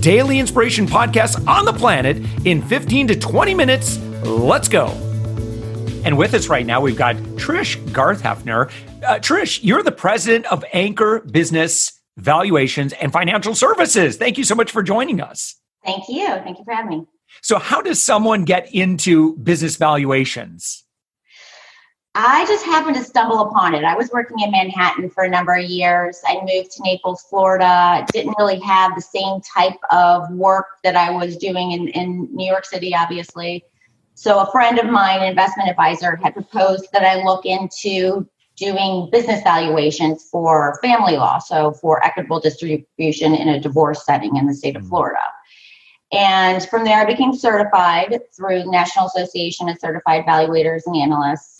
daily 0.00 0.38
inspiration 0.38 0.86
podcast 0.86 1.46
on 1.46 1.64
the 1.64 1.72
planet 1.72 2.16
in 2.44 2.62
15 2.62 3.08
to 3.08 3.18
20 3.18 3.54
minutes. 3.54 3.98
Let's 4.24 4.68
go. 4.68 4.88
And 6.04 6.16
with 6.16 6.34
us 6.34 6.48
right 6.48 6.64
now, 6.64 6.80
we've 6.80 6.96
got 6.96 7.16
Trisch 7.36 7.76
Garthoeffner. 7.88 8.70
Uh, 9.02 9.18
Trisch, 9.18 9.60
you're 9.62 9.82
the 9.82 9.92
president 9.92 10.46
of 10.46 10.64
Anchor 10.72 11.20
Business 11.20 12.00
Valuations 12.16 12.92
and 12.94 13.12
Financial 13.12 13.54
Services. 13.54 14.16
Thank 14.16 14.38
you 14.38 14.44
so 14.44 14.54
much 14.54 14.70
for 14.70 14.82
joining 14.82 15.20
us. 15.20 15.56
Thank 15.84 16.08
you. 16.08 16.26
Thank 16.26 16.58
you 16.58 16.64
for 16.64 16.74
having 16.74 17.00
me. 17.00 17.06
So, 17.42 17.58
how 17.58 17.82
does 17.82 18.02
someone 18.02 18.44
get 18.44 18.74
into 18.74 19.36
business 19.36 19.76
valuations? 19.76 20.84
I 22.20 22.44
just 22.46 22.64
happened 22.64 22.96
to 22.96 23.04
stumble 23.04 23.42
upon 23.42 23.76
it. 23.76 23.84
I 23.84 23.94
was 23.94 24.10
working 24.10 24.40
in 24.40 24.50
Manhattan 24.50 25.08
for 25.08 25.22
a 25.22 25.30
number 25.30 25.54
of 25.54 25.64
years. 25.64 26.20
I 26.26 26.40
moved 26.42 26.72
to 26.72 26.82
Naples, 26.82 27.24
Florida. 27.30 28.04
Didn't 28.12 28.34
really 28.40 28.58
have 28.58 28.96
the 28.96 29.00
same 29.00 29.40
type 29.40 29.78
of 29.92 30.28
work 30.32 30.66
that 30.82 30.96
I 30.96 31.12
was 31.12 31.36
doing 31.36 31.70
in, 31.70 31.86
in 31.86 32.28
New 32.34 32.44
York 32.44 32.64
City, 32.64 32.92
obviously. 32.92 33.64
So, 34.14 34.40
a 34.40 34.50
friend 34.50 34.80
of 34.80 34.86
mine, 34.86 35.20
an 35.22 35.28
investment 35.28 35.70
advisor, 35.70 36.16
had 36.16 36.34
proposed 36.34 36.88
that 36.92 37.04
I 37.04 37.22
look 37.22 37.46
into 37.46 38.28
doing 38.56 39.08
business 39.12 39.40
valuations 39.44 40.28
for 40.28 40.76
family 40.82 41.16
law, 41.16 41.38
so 41.38 41.70
for 41.70 42.04
equitable 42.04 42.40
distribution 42.40 43.32
in 43.32 43.48
a 43.48 43.60
divorce 43.60 44.04
setting 44.04 44.34
in 44.34 44.48
the 44.48 44.54
state 44.54 44.74
of 44.74 44.82
mm. 44.82 44.88
Florida. 44.88 45.22
And 46.10 46.68
from 46.68 46.82
there, 46.82 47.00
I 47.00 47.04
became 47.04 47.32
certified 47.32 48.18
through 48.36 48.68
National 48.68 49.06
Association 49.06 49.68
of 49.68 49.78
Certified 49.78 50.24
Valuators 50.24 50.82
and 50.86 50.96
Analysts 50.96 51.57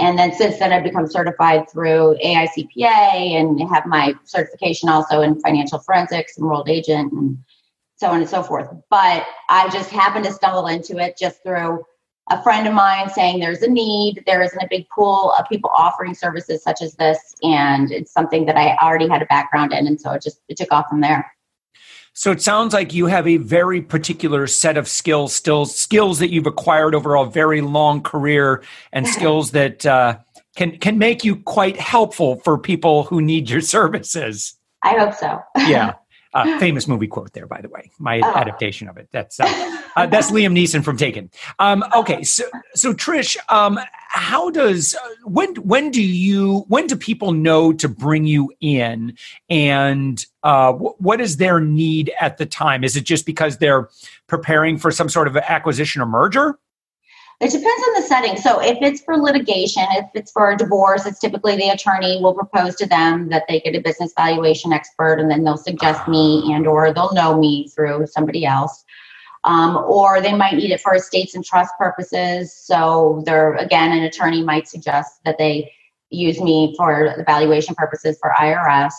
and 0.00 0.18
then 0.18 0.32
since 0.32 0.58
then, 0.58 0.72
I've 0.72 0.82
become 0.82 1.06
certified 1.06 1.70
through 1.70 2.16
AICPA 2.24 2.84
and 2.84 3.60
have 3.68 3.86
my 3.86 4.14
certification 4.24 4.88
also 4.88 5.20
in 5.20 5.40
financial 5.40 5.78
forensics, 5.78 6.36
and 6.36 6.44
enrolled 6.44 6.68
agent, 6.68 7.12
and 7.12 7.38
so 7.96 8.08
on 8.08 8.20
and 8.20 8.28
so 8.28 8.42
forth. 8.42 8.68
But 8.88 9.26
I 9.48 9.68
just 9.68 9.90
happened 9.90 10.24
to 10.24 10.32
stumble 10.32 10.66
into 10.68 10.96
it 10.98 11.18
just 11.18 11.42
through 11.42 11.84
a 12.30 12.42
friend 12.42 12.66
of 12.66 12.74
mine 12.74 13.10
saying 13.10 13.40
there's 13.40 13.62
a 13.62 13.68
need, 13.68 14.22
there 14.26 14.42
isn't 14.42 14.62
a 14.62 14.68
big 14.70 14.88
pool 14.88 15.34
of 15.38 15.48
people 15.48 15.70
offering 15.76 16.14
services 16.14 16.62
such 16.62 16.80
as 16.80 16.94
this, 16.94 17.34
and 17.42 17.92
it's 17.92 18.12
something 18.12 18.46
that 18.46 18.56
I 18.56 18.76
already 18.76 19.08
had 19.08 19.20
a 19.20 19.26
background 19.26 19.72
in, 19.72 19.86
and 19.86 20.00
so 20.00 20.12
it 20.12 20.22
just 20.22 20.40
it 20.48 20.56
took 20.56 20.72
off 20.72 20.88
from 20.88 21.00
there. 21.00 21.30
So 22.12 22.30
it 22.32 22.42
sounds 22.42 22.74
like 22.74 22.92
you 22.92 23.06
have 23.06 23.26
a 23.26 23.36
very 23.38 23.80
particular 23.80 24.46
set 24.46 24.76
of 24.76 24.88
skills, 24.88 25.34
still 25.34 25.64
skills 25.64 26.18
that 26.18 26.30
you've 26.30 26.46
acquired 26.46 26.94
over 26.94 27.14
a 27.14 27.24
very 27.24 27.60
long 27.60 28.02
career, 28.02 28.62
and 28.92 29.06
skills 29.16 29.52
that 29.52 29.86
uh, 29.86 30.18
can 30.56 30.78
can 30.78 30.98
make 30.98 31.24
you 31.24 31.36
quite 31.36 31.78
helpful 31.78 32.40
for 32.40 32.58
people 32.58 33.04
who 33.04 33.20
need 33.20 33.48
your 33.48 33.60
services. 33.60 34.56
I 34.82 34.98
hope 34.98 35.14
so. 35.14 35.40
yeah. 35.56 35.94
Uh, 36.32 36.60
famous 36.60 36.86
movie 36.86 37.08
quote 37.08 37.32
there, 37.32 37.48
by 37.48 37.60
the 37.60 37.68
way. 37.68 37.90
My 37.98 38.20
oh. 38.20 38.34
adaptation 38.36 38.88
of 38.88 38.96
it. 38.96 39.08
That's 39.10 39.40
uh, 39.40 39.80
uh, 39.96 40.06
that's 40.06 40.30
Liam 40.30 40.56
Neeson 40.56 40.84
from 40.84 40.96
Taken. 40.96 41.28
Um, 41.58 41.82
okay, 41.92 42.22
so 42.22 42.44
so 42.74 42.92
Trisch, 42.92 43.36
um, 43.48 43.80
how 44.20 44.50
does 44.50 44.94
uh, 44.94 45.08
when 45.24 45.54
when 45.56 45.90
do 45.90 46.02
you 46.02 46.66
when 46.68 46.86
do 46.86 46.94
people 46.94 47.32
know 47.32 47.72
to 47.72 47.88
bring 47.88 48.26
you 48.26 48.52
in, 48.60 49.16
and 49.48 50.24
uh, 50.42 50.72
what 50.74 51.22
is 51.22 51.38
their 51.38 51.58
need 51.58 52.12
at 52.20 52.36
the 52.36 52.44
time? 52.44 52.84
Is 52.84 52.96
it 52.96 53.04
just 53.04 53.24
because 53.24 53.56
they're 53.56 53.88
preparing 54.26 54.76
for 54.76 54.90
some 54.90 55.08
sort 55.08 55.26
of 55.26 55.38
acquisition 55.38 56.02
or 56.02 56.06
merger? 56.06 56.58
It 57.40 57.50
depends 57.50 57.66
on 57.88 57.94
the 57.94 58.02
setting. 58.02 58.36
So 58.36 58.60
if 58.60 58.76
it's 58.82 59.00
for 59.00 59.16
litigation, 59.16 59.84
if 59.92 60.10
it's 60.12 60.30
for 60.30 60.50
a 60.50 60.56
divorce, 60.56 61.06
it's 61.06 61.18
typically 61.18 61.56
the 61.56 61.70
attorney 61.70 62.20
will 62.22 62.34
propose 62.34 62.76
to 62.76 62.86
them 62.86 63.30
that 63.30 63.44
they 63.48 63.60
get 63.60 63.74
a 63.74 63.80
business 63.80 64.12
valuation 64.14 64.74
expert 64.74 65.18
and 65.18 65.30
then 65.30 65.44
they'll 65.44 65.56
suggest 65.56 66.06
me 66.06 66.52
and 66.52 66.66
or 66.66 66.92
they'll 66.92 67.14
know 67.14 67.38
me 67.38 67.68
through 67.68 68.06
somebody 68.08 68.44
else. 68.44 68.84
Um, 69.44 69.76
or 69.76 70.20
they 70.20 70.34
might 70.34 70.54
need 70.56 70.70
it 70.70 70.82
for 70.82 70.94
estates 70.94 71.34
and 71.34 71.42
trust 71.42 71.72
purposes. 71.78 72.54
So 72.54 73.22
they're 73.24 73.54
again, 73.54 73.90
an 73.90 74.04
attorney 74.04 74.44
might 74.44 74.68
suggest 74.68 75.24
that 75.24 75.38
they 75.38 75.72
use 76.10 76.40
me 76.40 76.74
for 76.76 77.14
the 77.16 77.24
valuation 77.24 77.74
purposes 77.74 78.18
for 78.20 78.32
IRS. 78.38 78.92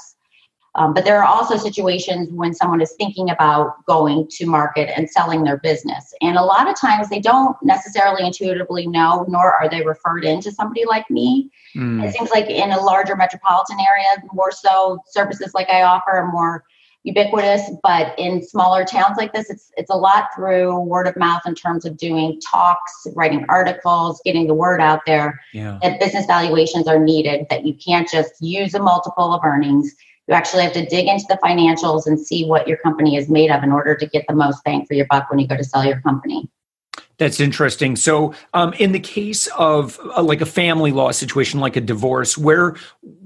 Um, 0.76 0.94
but 0.94 1.04
there 1.04 1.22
are 1.22 1.26
also 1.26 1.58
situations 1.58 2.30
when 2.32 2.54
someone 2.54 2.80
is 2.80 2.94
thinking 2.94 3.30
about 3.30 3.86
going 3.86 4.28
to 4.32 4.46
market 4.46 4.90
and 4.96 5.10
selling 5.10 5.44
their 5.44 5.58
business. 5.58 6.14
And 6.22 6.38
a 6.38 6.44
lot 6.44 6.70
of 6.70 6.80
times 6.80 7.10
they 7.10 7.20
don't 7.20 7.58
necessarily 7.62 8.26
intuitively 8.26 8.88
know, 8.88 9.26
nor 9.28 9.54
are 9.54 9.70
they 9.70 9.82
referred 9.86 10.24
in 10.24 10.40
to 10.42 10.52
somebody 10.52 10.86
like 10.86 11.10
me. 11.10 11.52
Mm. 11.76 12.06
It 12.06 12.14
seems 12.14 12.30
like 12.30 12.50
in 12.50 12.72
a 12.72 12.80
larger 12.80 13.18
metropolitan 13.18 13.80
area, 13.80 14.30
more 14.32 14.52
so 14.52 15.00
services 15.08 15.54
like 15.54 15.70
I 15.70 15.84
offer 15.84 16.12
are 16.12 16.32
more 16.32 16.64
ubiquitous. 17.04 17.62
But 17.84 18.18
in 18.18 18.44
smaller 18.44 18.86
towns 18.86 19.18
like 19.18 19.34
this, 19.34 19.50
it's 19.50 19.72
it's 19.78 19.90
a 19.90 19.96
lot 19.96 20.28
through 20.36 20.80
word 20.82 21.08
of 21.08 21.16
mouth 21.18 21.42
in 21.46 21.56
terms 21.56 21.86
of 21.86 21.98
doing 21.98 22.40
talks, 22.42 23.08
writing 23.16 23.46
articles, 23.50 24.22
getting 24.24 24.48
the 24.48 24.54
word 24.54 24.82
out 24.82 25.02
there 25.06 25.42
yeah. 25.54 25.80
that 25.82 26.00
business 26.00 26.26
valuations 26.26 26.88
are 26.88 27.00
needed, 27.00 27.48
that 27.50 27.66
you 27.66 27.74
can't 27.74 28.10
just 28.10 28.34
use 28.42 28.74
a 28.74 28.80
multiple 28.80 29.34
of 29.34 29.42
earnings 29.44 29.96
you 30.28 30.36
actually 30.36 30.64
have 30.64 30.74
to 30.74 30.86
dig 30.86 31.08
into 31.08 31.26
the 31.28 31.38
financials 31.44 32.06
and 32.06 32.20
see 32.20 32.46
what 32.46 32.68
your 32.68 32.78
company 32.78 33.18
is 33.18 33.28
made 33.28 33.52
of 33.52 33.64
in 33.64 33.72
order 33.72 33.96
to 33.96 34.06
get 34.06 34.26
the 34.28 34.34
most 34.34 34.64
bang 34.64 34.86
for 34.86 34.94
your 34.94 35.06
buck 35.08 35.30
when 35.30 35.40
you 35.40 35.48
go 35.48 35.58
to 35.58 35.64
sell 35.64 35.84
your 35.84 36.00
company. 36.02 36.50
That's 37.18 37.40
interesting. 37.40 37.96
So, 37.96 38.34
um, 38.54 38.74
in 38.74 38.94
the 38.94 39.00
case 39.00 39.48
of 39.58 40.00
uh, 40.16 40.24
like 40.24 40.42
a 40.42 40.46
family 40.46 40.92
law 40.92 41.12
situation, 41.12 41.60
like 41.60 41.76
a 41.76 41.82
divorce, 41.82 42.38
where 42.38 42.76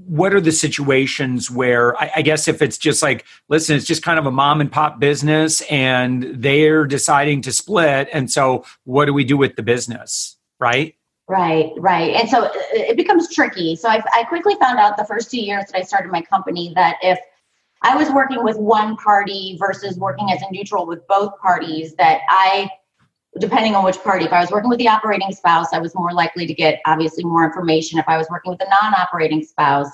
what 0.06 0.32
are 0.32 0.40
the 0.40 0.52
situations 0.52 1.50
where 1.50 1.96
I, 2.00 2.12
I, 2.16 2.22
guess 2.22 2.46
if 2.48 2.62
it's 2.62 2.78
just 2.78 3.02
like, 3.02 3.24
listen, 3.48 3.76
it's 3.76 3.86
just 3.86 4.02
kind 4.02 4.18
of 4.18 4.26
a 4.26 4.30
mom 4.30 4.60
and 4.60 4.70
pop 4.70 5.00
business, 5.00 5.62
and 5.62 6.22
they're 6.34 6.86
deciding 6.86 7.42
to 7.42 7.52
split, 7.52 8.08
and 8.12 8.30
so 8.30 8.64
what 8.84 9.06
do 9.06 9.12
we 9.12 9.24
do 9.24 9.36
with 9.36 9.56
the 9.56 9.62
business, 9.62 10.36
right? 10.60 10.94
Right, 11.28 11.72
right. 11.78 12.14
And 12.14 12.28
so 12.28 12.44
uh, 12.44 12.52
it 12.72 12.96
becomes 12.96 13.34
tricky. 13.34 13.74
So 13.74 13.88
I, 13.88 14.00
I 14.14 14.24
quickly 14.24 14.54
found 14.60 14.78
out 14.78 14.96
the 14.96 15.04
first 15.04 15.30
two 15.30 15.40
years 15.40 15.64
that 15.66 15.76
I 15.76 15.82
started 15.82 16.12
my 16.12 16.22
company 16.22 16.72
that 16.76 16.98
if 17.02 17.18
I 17.82 17.96
was 17.96 18.10
working 18.10 18.44
with 18.44 18.56
one 18.56 18.96
party 18.96 19.56
versus 19.58 19.98
working 19.98 20.30
as 20.30 20.40
a 20.42 20.50
neutral 20.52 20.86
with 20.86 21.06
both 21.08 21.36
parties, 21.38 21.94
that 21.96 22.20
I, 22.28 22.70
depending 23.38 23.74
on 23.74 23.84
which 23.84 23.98
party, 23.98 24.24
if 24.24 24.32
I 24.32 24.40
was 24.40 24.50
working 24.50 24.70
with 24.70 24.78
the 24.78 24.88
operating 24.88 25.32
spouse, 25.32 25.72
I 25.72 25.78
was 25.78 25.94
more 25.94 26.12
likely 26.12 26.46
to 26.46 26.54
get 26.54 26.80
obviously 26.86 27.24
more 27.24 27.44
information. 27.44 27.98
If 27.98 28.08
I 28.08 28.16
was 28.16 28.26
working 28.30 28.50
with 28.50 28.60
a 28.62 28.68
non 28.68 28.94
operating 28.94 29.42
spouse, 29.42 29.90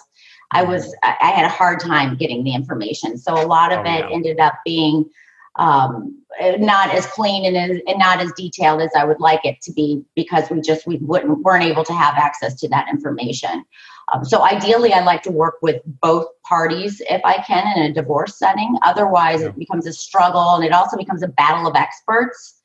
I 0.52 0.62
was 0.62 0.94
I 1.02 1.30
had 1.30 1.44
a 1.44 1.48
hard 1.48 1.80
time 1.80 2.16
getting 2.16 2.44
the 2.44 2.54
information. 2.54 3.16
So 3.18 3.34
a 3.34 3.46
lot 3.46 3.72
of 3.72 3.80
oh, 3.80 3.82
it 3.82 3.98
yeah. 3.98 4.10
ended 4.10 4.40
up 4.40 4.54
being 4.64 5.08
um, 5.56 6.18
not 6.58 6.94
as 6.94 7.06
clean 7.06 7.44
and, 7.44 7.56
as, 7.56 7.80
and 7.86 7.98
not 7.98 8.20
as 8.20 8.32
detailed 8.32 8.80
as 8.80 8.90
I 8.96 9.04
would 9.04 9.20
like 9.20 9.44
it 9.44 9.60
to 9.62 9.72
be 9.72 10.02
because 10.14 10.50
we 10.50 10.60
just 10.60 10.86
we 10.86 10.96
wouldn't 10.96 11.42
weren't 11.42 11.64
able 11.64 11.84
to 11.84 11.92
have 11.92 12.14
access 12.14 12.54
to 12.60 12.68
that 12.68 12.88
information. 12.88 13.64
Um, 14.12 14.24
so 14.24 14.42
ideally, 14.42 14.92
I 14.92 15.02
like 15.04 15.22
to 15.22 15.30
work 15.30 15.56
with 15.62 15.80
both 15.86 16.26
parties 16.44 17.00
if 17.08 17.22
I 17.24 17.38
can 17.42 17.78
in 17.78 17.90
a 17.90 17.94
divorce 17.94 18.38
setting. 18.38 18.76
Otherwise, 18.82 19.40
yeah. 19.40 19.48
it 19.48 19.58
becomes 19.58 19.86
a 19.86 19.92
struggle, 19.92 20.56
and 20.56 20.64
it 20.64 20.72
also 20.72 20.96
becomes 20.96 21.22
a 21.22 21.28
battle 21.28 21.66
of 21.66 21.76
experts 21.76 22.61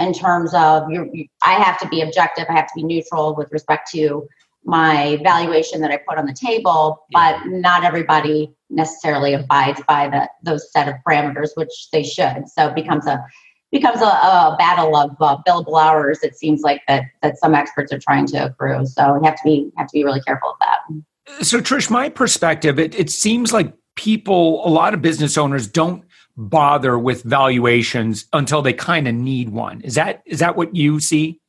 in 0.00 0.12
terms 0.12 0.52
of 0.54 0.90
you 0.90 1.26
I 1.44 1.54
have 1.54 1.78
to 1.80 1.88
be 1.88 2.00
objective, 2.00 2.46
I 2.48 2.54
have 2.54 2.66
to 2.68 2.74
be 2.74 2.82
neutral 2.82 3.34
with 3.36 3.52
respect 3.52 3.90
to 3.92 4.26
my 4.64 5.18
valuation 5.22 5.80
that 5.80 5.90
I 5.90 5.98
put 6.08 6.18
on 6.18 6.26
the 6.26 6.34
table, 6.34 7.06
but 7.12 7.46
not 7.46 7.84
everybody 7.84 8.52
necessarily 8.68 9.32
abides 9.32 9.80
by 9.88 10.08
the, 10.08 10.28
those 10.42 10.70
set 10.70 10.86
of 10.86 10.94
parameters, 11.06 11.50
which 11.54 11.88
they 11.92 12.02
should. 12.02 12.44
So 12.48 12.68
it 12.68 12.74
becomes 12.74 13.06
a 13.06 13.24
becomes 13.72 14.00
a, 14.00 14.06
a 14.06 14.56
battle 14.58 14.96
of 14.96 15.10
uh, 15.20 15.38
billable 15.46 15.80
hours. 15.80 16.18
It 16.22 16.36
seems 16.36 16.62
like 16.62 16.82
that 16.88 17.04
that 17.22 17.38
some 17.38 17.54
experts 17.54 17.92
are 17.92 17.98
trying 17.98 18.26
to 18.28 18.46
accrue. 18.46 18.84
So 18.86 19.14
you 19.14 19.22
have 19.24 19.36
to 19.36 19.42
be 19.44 19.70
have 19.76 19.86
to 19.86 19.92
be 19.92 20.04
really 20.04 20.20
careful 20.22 20.50
of 20.50 20.56
that. 20.60 21.44
So 21.44 21.60
Trisch, 21.60 21.90
my 21.90 22.08
perspective, 22.08 22.78
it, 22.78 22.98
it 22.98 23.08
seems 23.10 23.52
like 23.52 23.72
people, 23.94 24.66
a 24.66 24.68
lot 24.68 24.94
of 24.94 25.02
business 25.02 25.38
owners 25.38 25.68
don't 25.68 26.04
bother 26.48 26.98
with 26.98 27.22
valuations 27.22 28.26
until 28.32 28.62
they 28.62 28.72
kind 28.72 29.06
of 29.06 29.14
need 29.14 29.50
one. 29.50 29.80
Is 29.82 29.94
that 29.94 30.22
is 30.24 30.38
that 30.38 30.56
what 30.56 30.74
you 30.74 30.98
see? 31.00 31.40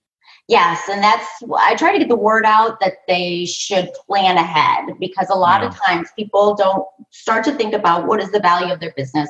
Yes, 0.47 0.89
and 0.89 1.01
that's 1.01 1.25
I 1.57 1.75
try 1.75 1.93
to 1.93 1.99
get 1.99 2.09
the 2.09 2.15
word 2.15 2.45
out 2.45 2.79
that 2.81 2.97
they 3.07 3.45
should 3.45 3.89
plan 4.05 4.37
ahead 4.37 4.99
because 4.99 5.29
a 5.29 5.35
lot 5.35 5.61
yeah. 5.61 5.69
of 5.69 5.77
times 5.77 6.09
people 6.17 6.55
don't 6.55 6.85
start 7.09 7.45
to 7.45 7.53
think 7.53 7.73
about 7.73 8.05
what 8.05 8.19
is 8.19 8.31
the 8.31 8.39
value 8.39 8.73
of 8.73 8.79
their 8.81 8.93
business 8.97 9.29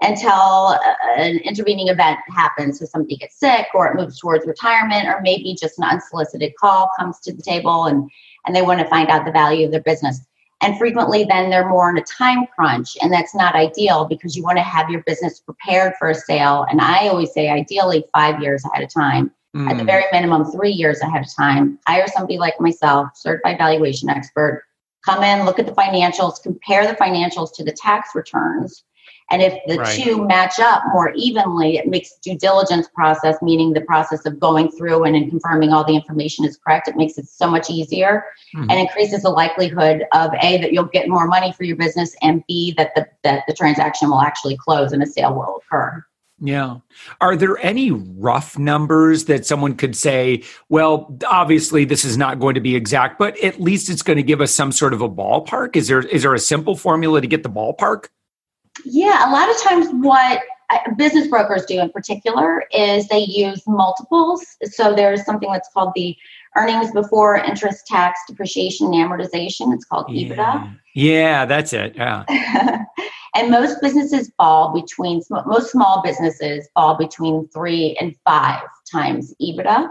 until 0.00 0.30
uh, 0.32 0.94
an 1.16 1.38
intervening 1.38 1.88
event 1.88 2.18
happens. 2.28 2.78
So 2.78 2.86
somebody 2.86 3.16
gets 3.16 3.38
sick 3.38 3.66
or 3.74 3.88
it 3.88 3.96
moves 3.96 4.18
towards 4.18 4.46
retirement, 4.46 5.08
or 5.08 5.20
maybe 5.22 5.56
just 5.60 5.78
an 5.78 5.84
unsolicited 5.84 6.52
call 6.58 6.90
comes 6.98 7.20
to 7.20 7.34
the 7.34 7.42
table 7.42 7.84
and, 7.84 8.10
and 8.46 8.54
they 8.54 8.62
want 8.62 8.80
to 8.80 8.86
find 8.86 9.08
out 9.08 9.24
the 9.24 9.32
value 9.32 9.66
of 9.66 9.72
their 9.72 9.82
business. 9.82 10.20
And 10.66 10.76
frequently, 10.76 11.22
then 11.22 11.48
they're 11.48 11.68
more 11.68 11.88
in 11.88 11.96
a 11.96 12.02
time 12.02 12.44
crunch, 12.48 12.96
and 13.00 13.12
that's 13.12 13.36
not 13.36 13.54
ideal 13.54 14.04
because 14.04 14.34
you 14.34 14.42
want 14.42 14.58
to 14.58 14.64
have 14.64 14.90
your 14.90 15.00
business 15.04 15.38
prepared 15.38 15.92
for 15.96 16.08
a 16.08 16.14
sale. 16.14 16.66
And 16.68 16.80
I 16.80 17.06
always 17.06 17.32
say, 17.32 17.48
ideally, 17.48 18.04
five 18.12 18.42
years 18.42 18.64
ahead 18.64 18.82
of 18.82 18.92
time. 18.92 19.30
Mm. 19.56 19.70
At 19.70 19.74
the 19.74 19.84
hmm. 19.84 19.86
very 19.86 20.04
minimum, 20.10 20.50
three 20.50 20.72
years 20.72 21.00
ahead 21.02 21.22
of 21.22 21.32
time. 21.32 21.78
Hire 21.86 22.08
somebody 22.08 22.36
like 22.36 22.60
myself, 22.60 23.10
certified 23.14 23.58
valuation 23.58 24.10
expert, 24.10 24.64
come 25.04 25.22
in, 25.22 25.46
look 25.46 25.60
at 25.60 25.66
the 25.66 25.72
financials, 25.72 26.42
compare 26.42 26.84
the 26.84 26.94
financials 26.94 27.54
to 27.54 27.64
the 27.64 27.70
tax 27.70 28.10
returns, 28.16 28.82
and 29.30 29.42
if 29.42 29.54
the 29.66 29.78
right. 29.78 30.00
two 30.00 30.26
match 30.26 30.60
up 30.60 30.82
more 30.92 31.12
evenly, 31.14 31.76
it 31.76 31.88
makes 31.88 32.12
due 32.22 32.38
diligence 32.38 32.88
process, 32.94 33.36
meaning 33.42 33.72
the 33.72 33.80
process 33.80 34.24
of 34.24 34.38
going 34.38 34.70
through 34.70 35.04
and, 35.04 35.16
and 35.16 35.28
confirming 35.30 35.72
all 35.72 35.84
the 35.84 35.94
information 35.94 36.44
is 36.44 36.56
correct, 36.56 36.86
it 36.86 36.96
makes 36.96 37.18
it 37.18 37.28
so 37.28 37.50
much 37.50 37.68
easier 37.68 38.24
mm-hmm. 38.54 38.70
and 38.70 38.78
increases 38.78 39.22
the 39.22 39.30
likelihood 39.30 40.04
of 40.12 40.30
A, 40.42 40.58
that 40.58 40.72
you'll 40.72 40.84
get 40.84 41.08
more 41.08 41.26
money 41.26 41.52
for 41.52 41.64
your 41.64 41.76
business, 41.76 42.14
and 42.22 42.44
B, 42.46 42.72
that 42.76 42.94
the, 42.94 43.06
that 43.24 43.42
the 43.48 43.54
transaction 43.54 44.10
will 44.10 44.20
actually 44.20 44.56
close 44.56 44.92
and 44.92 45.02
a 45.02 45.06
sale 45.06 45.34
will 45.34 45.60
occur. 45.62 46.04
Yeah. 46.38 46.76
Are 47.20 47.34
there 47.34 47.56
any 47.58 47.90
rough 47.90 48.58
numbers 48.58 49.24
that 49.24 49.46
someone 49.46 49.74
could 49.74 49.96
say, 49.96 50.42
well, 50.68 51.16
obviously 51.26 51.86
this 51.86 52.04
is 52.04 52.18
not 52.18 52.38
going 52.38 52.54
to 52.56 52.60
be 52.60 52.76
exact, 52.76 53.18
but 53.18 53.42
at 53.42 53.58
least 53.58 53.88
it's 53.88 54.02
going 54.02 54.18
to 54.18 54.22
give 54.22 54.42
us 54.42 54.54
some 54.54 54.70
sort 54.70 54.92
of 54.92 55.00
a 55.00 55.08
ballpark? 55.08 55.76
Is 55.76 55.88
there 55.88 56.00
is 56.00 56.22
there 56.22 56.34
a 56.34 56.38
simple 56.38 56.76
formula 56.76 57.22
to 57.22 57.26
get 57.26 57.42
the 57.42 57.48
ballpark? 57.48 58.08
Yeah, 58.84 59.28
a 59.28 59.32
lot 59.32 59.48
of 59.48 59.60
times 59.62 59.88
what 59.92 60.42
business 60.96 61.28
brokers 61.28 61.64
do 61.66 61.80
in 61.80 61.90
particular 61.90 62.64
is 62.72 63.06
they 63.08 63.20
use 63.20 63.62
multiples. 63.66 64.44
So 64.64 64.94
there's 64.94 65.24
something 65.24 65.50
that's 65.50 65.68
called 65.72 65.92
the 65.94 66.16
earnings 66.56 66.90
before 66.92 67.36
interest, 67.36 67.86
tax, 67.86 68.20
depreciation, 68.28 68.92
and 68.92 68.94
amortization. 68.94 69.72
It's 69.72 69.84
called 69.84 70.08
EBITDA. 70.08 70.36
Yeah, 70.36 70.72
yeah 70.94 71.44
that's 71.44 71.72
it. 71.72 71.94
Yeah. 71.96 72.24
and 73.34 73.50
most 73.50 73.80
businesses 73.80 74.32
fall 74.36 74.72
between 74.72 75.22
most 75.46 75.70
small 75.70 76.02
businesses 76.02 76.68
fall 76.74 76.96
between 76.96 77.48
three 77.48 77.96
and 78.00 78.16
five 78.24 78.62
times 78.90 79.34
EBITDA. 79.40 79.90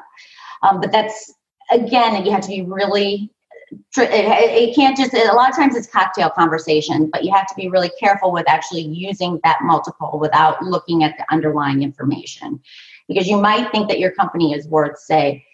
Um, 0.64 0.82
but 0.82 0.92
that's 0.92 1.34
again, 1.72 2.26
you 2.26 2.32
have 2.32 2.42
to 2.42 2.48
be 2.48 2.62
really 2.62 3.32
it, 3.72 3.88
it 3.98 4.76
can't 4.76 4.98
just 4.98 5.14
a 5.14 5.34
lot 5.34 5.50
of 5.50 5.56
times 5.56 5.76
it's 5.76 5.88
cocktail 5.88 6.30
conversation 6.30 7.10
but 7.12 7.24
you 7.24 7.34
have 7.34 7.48
to 7.48 7.56
be 7.56 7.70
really 7.70 7.92
careful 8.00 8.32
with 8.32 8.48
actually 8.48 8.82
using 8.82 9.40
that 9.44 9.60
multiple 9.62 10.18
without 10.20 10.64
looking 10.64 11.04
at 11.04 11.18
the 11.18 11.26
underlying 11.32 11.84
information. 11.84 12.60
Because 13.08 13.28
you 13.28 13.38
might 13.38 13.72
think 13.72 13.88
that 13.90 14.00
your 14.00 14.12
company 14.12 14.54
is 14.54 14.68
worth 14.68 14.98
say 15.00 15.46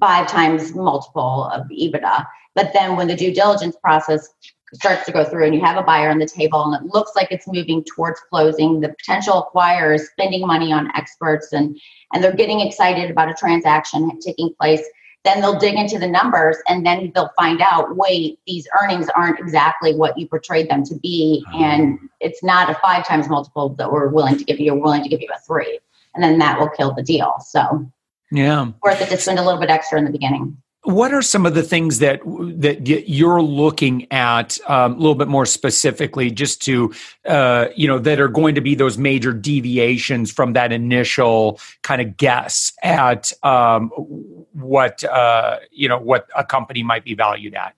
five 0.00 0.28
times 0.28 0.74
multiple 0.74 1.50
of 1.52 1.66
ebitda 1.68 2.26
but 2.54 2.72
then 2.72 2.96
when 2.96 3.08
the 3.08 3.16
due 3.16 3.32
diligence 3.32 3.76
process 3.82 4.28
starts 4.74 5.06
to 5.06 5.12
go 5.12 5.24
through 5.24 5.46
and 5.46 5.54
you 5.54 5.60
have 5.60 5.76
a 5.76 5.82
buyer 5.82 6.10
on 6.10 6.18
the 6.18 6.26
table 6.26 6.62
and 6.64 6.84
it 6.84 6.94
looks 6.94 7.12
like 7.16 7.28
it's 7.30 7.48
moving 7.48 7.82
towards 7.84 8.20
closing 8.30 8.80
the 8.80 8.88
potential 8.88 9.48
acquirer 9.54 9.94
is 9.94 10.08
spending 10.10 10.46
money 10.46 10.72
on 10.72 10.90
experts 10.94 11.52
and 11.52 11.78
and 12.12 12.22
they're 12.22 12.34
getting 12.34 12.60
excited 12.60 13.10
about 13.10 13.30
a 13.30 13.34
transaction 13.34 14.10
taking 14.20 14.52
place 14.60 14.82
then 15.24 15.40
they'll 15.40 15.58
dig 15.58 15.74
into 15.74 15.98
the 15.98 16.06
numbers 16.06 16.56
and 16.68 16.86
then 16.86 17.12
they'll 17.14 17.32
find 17.36 17.60
out 17.60 17.96
wait 17.96 18.38
these 18.46 18.66
earnings 18.80 19.08
aren't 19.14 19.38
exactly 19.38 19.94
what 19.94 20.16
you 20.18 20.26
portrayed 20.28 20.70
them 20.70 20.84
to 20.84 20.94
be. 20.96 21.44
Uh-huh. 21.48 21.64
and 21.64 21.98
it's 22.20 22.42
not 22.42 22.70
a 22.70 22.74
five 22.74 23.06
times 23.06 23.28
multiple 23.28 23.70
that 23.70 23.90
we're 23.90 24.08
willing 24.08 24.38
to 24.38 24.44
give 24.44 24.60
you 24.60 24.74
we're 24.74 24.82
willing 24.82 25.02
to 25.02 25.08
give 25.08 25.20
you 25.20 25.28
a 25.34 25.40
three. 25.40 25.80
And 26.14 26.22
then 26.22 26.38
that 26.38 26.58
will 26.58 26.70
kill 26.70 26.94
the 26.94 27.02
deal. 27.02 27.34
So 27.46 27.90
yeah. 28.30 28.70
worth 28.82 29.00
it 29.00 29.08
to 29.10 29.16
spend 29.18 29.38
a 29.38 29.44
little 29.44 29.60
bit 29.60 29.70
extra 29.70 29.98
in 29.98 30.04
the 30.04 30.10
beginning 30.10 30.56
what 30.82 31.12
are 31.12 31.22
some 31.22 31.44
of 31.44 31.54
the 31.54 31.62
things 31.62 31.98
that 31.98 32.20
that 32.24 32.86
you're 32.86 33.42
looking 33.42 34.10
at 34.12 34.58
um, 34.68 34.92
a 34.92 34.96
little 34.96 35.14
bit 35.14 35.28
more 35.28 35.44
specifically, 35.44 36.30
just 36.30 36.62
to 36.62 36.92
uh, 37.26 37.66
you 37.74 37.88
know 37.88 37.98
that 37.98 38.20
are 38.20 38.28
going 38.28 38.54
to 38.54 38.60
be 38.60 38.74
those 38.74 38.96
major 38.96 39.32
deviations 39.32 40.30
from 40.30 40.52
that 40.52 40.72
initial 40.72 41.60
kind 41.82 42.00
of 42.00 42.16
guess 42.16 42.72
at 42.82 43.32
um, 43.42 43.88
what 44.52 45.02
uh, 45.04 45.58
you 45.70 45.88
know 45.88 45.98
what 45.98 46.28
a 46.36 46.44
company 46.44 46.82
might 46.82 47.04
be 47.04 47.14
valued 47.14 47.54
at? 47.54 47.74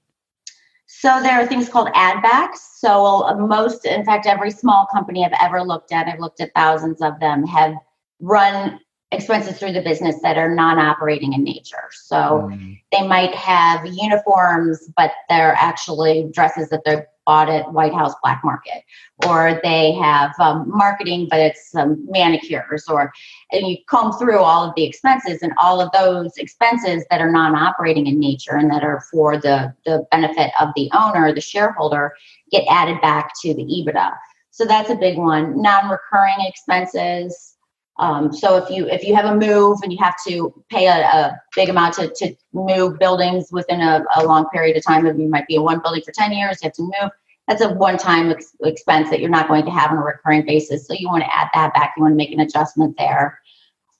So 0.86 1.22
there 1.22 1.40
are 1.40 1.46
things 1.46 1.68
called 1.68 1.88
add 1.94 2.20
backs. 2.22 2.78
So 2.78 3.24
uh, 3.24 3.34
most, 3.34 3.86
in 3.86 4.04
fact, 4.04 4.26
every 4.26 4.50
small 4.50 4.86
company 4.92 5.24
I've 5.24 5.32
ever 5.40 5.62
looked 5.62 5.92
at, 5.92 6.06
I've 6.06 6.20
looked 6.20 6.40
at 6.40 6.52
thousands 6.54 7.00
of 7.00 7.18
them, 7.20 7.46
have 7.46 7.74
run 8.20 8.78
expenses 9.12 9.58
through 9.58 9.72
the 9.72 9.82
business 9.82 10.16
that 10.22 10.38
are 10.38 10.54
non-operating 10.54 11.32
in 11.32 11.42
nature. 11.42 11.88
So 11.92 12.48
mm. 12.52 12.80
they 12.92 13.06
might 13.06 13.34
have 13.34 13.84
uniforms, 13.84 14.88
but 14.96 15.12
they're 15.28 15.54
actually 15.54 16.30
dresses 16.32 16.68
that 16.70 16.82
they're 16.84 17.08
bought 17.26 17.48
at 17.48 17.72
White 17.72 17.92
House 17.92 18.14
Black 18.22 18.40
Market, 18.44 18.82
or 19.26 19.60
they 19.62 19.92
have 19.92 20.32
um, 20.40 20.64
marketing, 20.68 21.28
but 21.30 21.38
it's 21.38 21.74
um, 21.74 22.04
manicures, 22.08 22.88
or 22.88 23.12
and 23.52 23.68
you 23.68 23.76
comb 23.88 24.12
through 24.12 24.38
all 24.38 24.68
of 24.68 24.74
the 24.74 24.84
expenses 24.84 25.42
and 25.42 25.52
all 25.60 25.80
of 25.80 25.92
those 25.92 26.36
expenses 26.38 27.04
that 27.10 27.20
are 27.20 27.30
non-operating 27.30 28.06
in 28.06 28.18
nature 28.18 28.56
and 28.56 28.70
that 28.70 28.82
are 28.82 29.02
for 29.12 29.36
the 29.36 29.72
the 29.84 30.04
benefit 30.10 30.50
of 30.60 30.70
the 30.74 30.90
owner, 30.92 31.32
the 31.32 31.40
shareholder, 31.40 32.14
get 32.50 32.64
added 32.68 33.00
back 33.00 33.32
to 33.42 33.54
the 33.54 33.62
EBITDA. 33.62 34.12
So 34.50 34.64
that's 34.64 34.90
a 34.90 34.96
big 34.96 35.16
one. 35.16 35.60
Non-recurring 35.60 36.40
expenses 36.40 37.56
um, 38.00 38.32
so 38.32 38.56
if 38.56 38.70
you 38.70 38.88
if 38.88 39.04
you 39.04 39.14
have 39.14 39.26
a 39.26 39.36
move 39.36 39.80
and 39.82 39.92
you 39.92 39.98
have 40.00 40.16
to 40.26 40.52
pay 40.70 40.86
a, 40.86 41.00
a 41.00 41.40
big 41.54 41.68
amount 41.68 41.94
to, 41.96 42.08
to 42.08 42.34
move 42.54 42.98
buildings 42.98 43.48
within 43.52 43.82
a, 43.82 44.02
a, 44.16 44.24
long 44.24 44.48
period 44.48 44.74
of 44.78 44.82
time, 44.82 45.06
you 45.06 45.28
might 45.28 45.46
be 45.46 45.56
in 45.56 45.62
one 45.62 45.80
building 45.80 46.02
for 46.02 46.10
10 46.10 46.32
years, 46.32 46.58
you 46.62 46.68
have 46.68 46.72
to 46.72 46.82
move, 46.82 47.10
that's 47.46 47.60
a 47.60 47.68
one-time 47.74 48.30
ex- 48.30 48.56
expense 48.64 49.10
that 49.10 49.20
you're 49.20 49.28
not 49.28 49.48
going 49.48 49.66
to 49.66 49.70
have 49.70 49.90
on 49.90 49.98
a 49.98 50.02
recurring 50.02 50.46
basis. 50.46 50.86
So 50.86 50.94
you 50.94 51.08
want 51.08 51.24
to 51.24 51.36
add 51.36 51.48
that 51.52 51.74
back, 51.74 51.92
you 51.94 52.02
want 52.02 52.12
to 52.12 52.16
make 52.16 52.32
an 52.32 52.40
adjustment 52.40 52.96
there. 52.96 53.38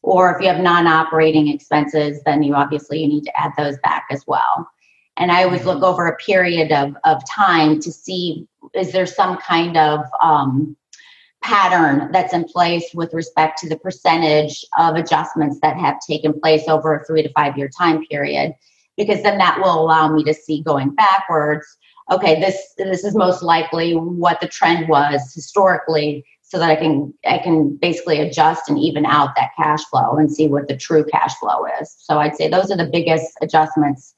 Or 0.01 0.35
if 0.35 0.41
you 0.41 0.49
have 0.49 0.63
non-operating 0.63 1.49
expenses, 1.49 2.23
then 2.25 2.43
you 2.43 2.55
obviously 2.55 3.03
you 3.03 3.09
need 3.09 3.25
to 3.25 3.39
add 3.39 3.53
those 3.59 3.77
back 3.83 4.07
as 4.11 4.25
well. 4.27 4.67
And 5.19 5.31
I 5.31 5.45
always 5.45 5.67
look 5.67 5.83
over 5.83 6.07
a 6.07 6.17
period 6.17 6.73
of, 6.73 6.97
of 7.05 7.23
time 7.29 7.81
to 7.81 7.93
see 7.93 8.49
is 8.73 8.93
there 8.93 9.05
some 9.05 9.37
kind 9.37 9.77
of 9.77 10.07
um, 10.23 10.75
pattern 11.43 12.11
that's 12.13 12.35
in 12.35 12.45
place 12.45 12.91
with 12.95 13.15
respect 13.15 13.59
to 13.59 13.69
the 13.69 13.79
percentage 13.79 14.65
of 14.79 14.95
adjustments 14.95 15.59
that 15.63 15.77
have 15.77 15.99
taken 16.07 16.39
place 16.39 16.69
over 16.69 16.95
a 16.95 17.05
three 17.05 17.23
to 17.23 17.33
five 17.33 17.57
year 17.57 17.69
time 17.69 18.05
period 18.07 18.53
because 18.97 19.23
then 19.23 19.39
that 19.39 19.59
will 19.59 19.81
allow 19.81 20.13
me 20.13 20.23
to 20.23 20.35
see 20.35 20.63
going 20.63 20.91
backwards 20.91 21.67
okay 22.11 22.39
this 22.41 22.75
this 22.77 23.05
is 23.05 23.15
most 23.15 23.43
likely 23.43 23.95
what 23.95 24.41
the 24.41 24.49
trend 24.49 24.89
was 24.89 25.33
historically 25.35 26.25
so 26.43 26.59
that 26.59 26.71
i 26.71 26.77
can 26.77 27.15
i 27.25 27.39
can 27.39 27.77
basically 27.77 28.21
adjust 28.21 28.69
and 28.69 28.79
even 28.79 29.07
out 29.07 29.31
that 29.37 29.53
cash 29.57 29.85
flow 29.85 30.17
and 30.17 30.31
see 30.31 30.49
what 30.49 30.69
the 30.69 30.77
true 30.77 31.05
cash 31.05 31.35
flow 31.37 31.65
is. 31.81 31.95
So 31.99 32.19
i'd 32.19 32.37
say 32.37 32.49
those 32.49 32.71
are 32.71 32.77
the 32.77 32.91
biggest 32.93 33.33
adjustments 33.41 34.15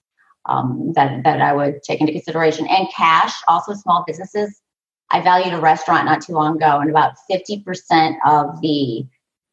um, 0.47 0.93
that 0.95 1.23
that 1.25 1.41
i 1.41 1.53
would 1.53 1.83
take 1.83 2.01
into 2.01 2.13
consideration. 2.13 2.67
And 2.67 2.89
cash 2.93 3.35
also 3.47 3.75
small 3.75 4.03
businesses 4.07 4.62
I 5.13 5.21
valued 5.21 5.55
a 5.55 5.61
restaurant 5.61 6.07
not 6.07 6.23
too 6.23 6.33
long 6.33 6.57
ago, 6.57 6.79
and 6.81 6.91
about 6.91 7.15
50% 7.31 8.17
of 8.27 8.61
the 8.63 9.07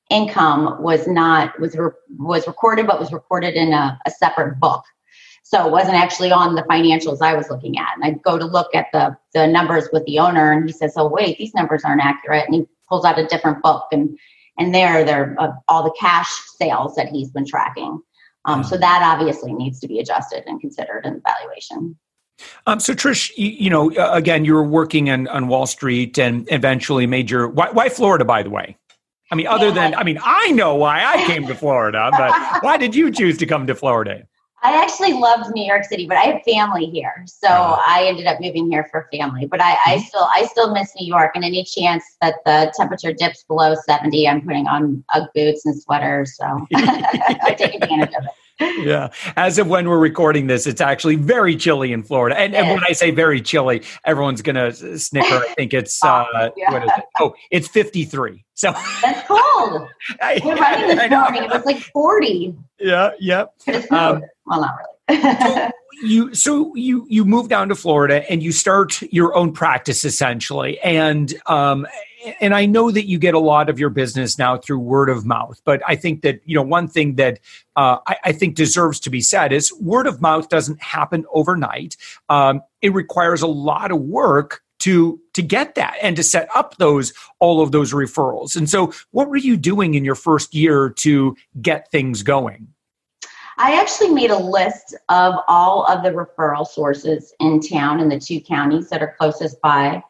income 0.10 0.82
was 0.82 1.08
not 1.08 1.60
was 1.60 1.76
re, 1.76 1.90
was 2.18 2.48
recorded, 2.48 2.88
but 2.88 3.00
was 3.00 3.12
recorded 3.12 3.56
in 3.56 3.74
a, 3.74 4.00
a 4.06 4.12
separate 4.12 4.60
book. 4.60 4.84
So 5.44 5.66
it 5.66 5.72
wasn't 5.72 5.98
actually 5.98 6.32
on 6.32 6.56
the 6.56 6.64
financials 6.64 7.22
I 7.22 7.34
was 7.36 7.50
looking 7.50 7.78
at. 7.78 7.90
And 7.96 8.04
I'd 8.04 8.24
go 8.24 8.38
to 8.38 8.46
look 8.46 8.74
at 8.74 8.88
the 8.94 9.18
the 9.34 9.48
numbers 9.48 9.90
with 9.92 10.06
the 10.06 10.20
owner, 10.20 10.52
and 10.52 10.66
he 10.68 10.74
says, 10.74 10.94
"Oh 10.96 11.08
wait, 11.08 11.38
these 11.38 11.54
numbers 11.54 11.84
aren't 11.84 12.04
accurate." 12.04 12.46
And 12.46 12.56
he 12.56 12.68
pulls 12.88 13.06
out 13.06 13.20
a 13.20 13.28
different 13.28 13.62
book, 13.62 13.88
and 13.92 14.18
and 14.58 14.74
there, 14.74 15.04
there 15.04 15.36
uh, 15.40 15.52
all 15.68 15.84
the 15.84 15.96
cash 16.00 16.30
sales 16.58 16.96
that 16.96 17.10
he's 17.10 17.32
been 17.32 17.46
tracking. 17.46 18.00
Um, 18.46 18.64
so 18.64 18.78
that 18.78 19.02
obviously 19.04 19.54
needs 19.54 19.80
to 19.82 19.88
be 19.88 20.00
adjusted 20.00 20.44
and 20.48 20.62
considered 20.62 21.06
in 21.06 21.16
the 21.16 21.22
valuation. 21.22 21.98
Um, 22.68 22.80
so 22.80 22.94
Trisch, 22.94 23.32
you, 23.38 23.48
you, 23.48 23.70
know, 23.70 23.92
again, 24.12 24.46
you 24.46 24.54
were 24.54 24.64
working 24.64 25.10
on, 25.10 25.28
on 25.28 25.48
Wall 25.48 25.68
Street 25.68 26.18
and 26.18 26.48
eventually 26.52 27.08
made 27.08 27.30
your 27.30 27.48
why, 27.48 27.70
why 27.72 27.90
Florida, 27.90 28.26
by 28.26 28.44
the 28.44 28.50
way? 28.50 28.78
I 29.32 29.36
mean, 29.36 29.48
other 29.48 29.68
yeah. 29.68 29.74
than 29.74 29.96
I 29.96 30.04
mean, 30.04 30.20
I 30.24 30.52
know 30.52 30.76
why 30.76 31.04
I 31.06 31.26
came 31.26 31.48
to 31.48 31.56
Florida, 31.56 32.10
but 32.18 32.64
why 32.64 32.78
did 32.78 32.96
you 32.96 33.12
choose 33.12 33.38
to 33.40 33.46
come 33.46 33.68
to 33.68 33.76
Florida? 33.76 34.24
I 34.62 34.84
actually 34.84 35.14
loved 35.14 35.56
New 35.56 35.66
York 35.66 35.86
City, 35.86 36.06
but 36.06 36.18
I 36.18 36.24
have 36.24 36.42
family 36.44 36.88
here, 36.88 37.24
so 37.28 37.48
uh, 37.48 37.82
I 37.88 38.04
ended 38.08 38.26
up 38.26 38.42
moving 38.42 38.70
here 38.70 38.90
for 38.92 39.08
family. 39.10 39.46
But 39.46 39.62
I, 39.62 39.72
I, 39.72 39.76
mm-hmm. 39.96 40.02
still, 40.02 40.28
I 40.34 40.46
still 40.48 40.74
miss 40.74 40.92
New 41.00 41.08
York, 41.08 41.32
and 41.36 41.46
any 41.46 41.64
chance 41.64 42.04
that 42.22 42.36
the 42.46 42.74
temperature 42.76 43.14
dips 43.14 43.44
below 43.44 43.74
seventy, 43.86 44.28
I'm 44.28 44.42
putting 44.42 44.68
on 44.68 45.04
UGG 45.14 45.30
boots 45.34 45.66
and 45.66 45.82
sweaters. 45.82 46.36
So 46.36 46.46
I 46.76 47.56
take 47.58 47.76
advantage 47.76 48.14
of 48.16 48.26
it. 48.26 48.32
Yeah. 48.60 49.10
As 49.36 49.58
of 49.58 49.68
when 49.68 49.88
we're 49.88 50.00
recording 50.00 50.48
this, 50.48 50.68
it's 50.68 50.82
actually 50.82 51.16
very 51.16 51.56
chilly 51.56 51.94
in 51.94 52.04
Florida. 52.04 52.38
And, 52.38 52.56
and 52.56 52.68
when 52.70 52.84
I 52.84 52.94
say 52.94 53.12
very 53.12 53.42
chilly, 53.42 53.84
everyone's 54.06 54.42
going 54.42 54.56
to 54.56 55.00
snicker. 55.00 55.36
I 55.36 55.54
think 55.56 55.74
it's, 55.74 56.00
oh, 56.04 56.08
uh, 56.08 56.50
yeah. 56.56 56.72
what 56.72 56.84
is 56.84 56.92
it? 56.98 57.04
Oh, 57.20 57.34
it's 57.52 57.68
53. 57.68 58.44
So 58.54 58.72
that's 59.02 59.28
cold. 59.28 59.88
I, 60.22 60.42
we're 60.44 60.56
running 60.56 60.98
this 60.98 61.10
morning. 61.10 61.44
It 61.44 61.50
was 61.50 61.66
like 61.66 61.80
40. 61.80 62.56
Yeah. 62.80 63.12
Yep. 63.20 63.54
Um, 63.92 64.24
well, 64.46 64.62
not 64.62 64.76
really. 65.10 65.22
so 65.22 65.72
you 66.02 66.34
so 66.34 66.76
you 66.76 67.06
you 67.10 67.26
move 67.26 67.50
down 67.50 67.68
to 67.70 67.76
Florida 67.76 68.30
and 68.32 68.42
you 68.42 68.52
start 68.52 69.02
your 69.12 69.36
own 69.36 69.52
practice 69.52 70.06
essentially 70.06 70.80
and 70.80 71.34
um 71.48 71.86
and 72.40 72.54
I 72.54 72.66
know 72.66 72.92
that 72.92 73.08
you 73.08 73.18
get 73.18 73.34
a 73.34 73.40
lot 73.40 73.70
of 73.70 73.80
your 73.80 73.90
business 73.90 74.38
now 74.38 74.58
through 74.58 74.80
word 74.80 75.10
of 75.10 75.26
mouth, 75.26 75.62
but 75.64 75.82
I 75.88 75.96
think 75.96 76.22
that 76.22 76.42
you 76.46 76.56
know 76.56 76.62
one 76.62 76.88
thing 76.88 77.16
that 77.16 77.40
uh, 77.76 77.98
I, 78.08 78.18
I, 78.26 78.32
think 78.32 78.56
deserves 78.56 79.00
to 79.02 79.10
be 79.10 79.22
said 79.22 79.54
is 79.54 79.74
word 79.80 80.08
of 80.08 80.22
mouth 80.22 80.50
doesn't 80.50 80.82
happen 80.82 81.26
overnight. 81.34 81.96
Um, 82.28 82.62
it 82.82 82.94
requires 82.94 83.42
a 83.42 83.48
lot 83.48 83.92
of 83.92 84.02
work 84.02 84.62
to 84.80 85.20
to 85.34 85.42
get 85.42 85.76
that 85.76 85.98
and 86.02 86.16
to 86.16 86.24
set 86.24 86.50
up 86.56 86.78
those 86.78 87.14
all 87.40 87.62
of 87.62 87.72
those 87.72 87.94
referrals. 87.94 88.56
And 88.56 88.70
so, 88.70 88.94
what 89.12 89.30
were 89.30 89.38
you 89.38 89.58
doing 89.58 89.94
in 89.94 90.04
your 90.04 90.16
first 90.16 90.54
year 90.54 90.90
to 90.98 91.36
get 91.62 91.92
things 91.92 92.24
going? 92.24 92.68
I 93.62 93.78
actually 93.78 94.10
made 94.10 94.32
a 94.32 94.40
list 94.40 94.96
of 95.10 95.36
all 95.50 95.84
of 95.86 96.02
the 96.02 96.12
referral 96.12 96.66
sources 96.66 97.34
in 97.42 97.60
town 97.60 98.00
in 98.00 98.08
the 98.08 98.18
two 98.18 98.40
counties 98.40 98.90
that 98.90 99.02
are 99.02 99.16
closest 99.20 99.60
by 99.62 100.02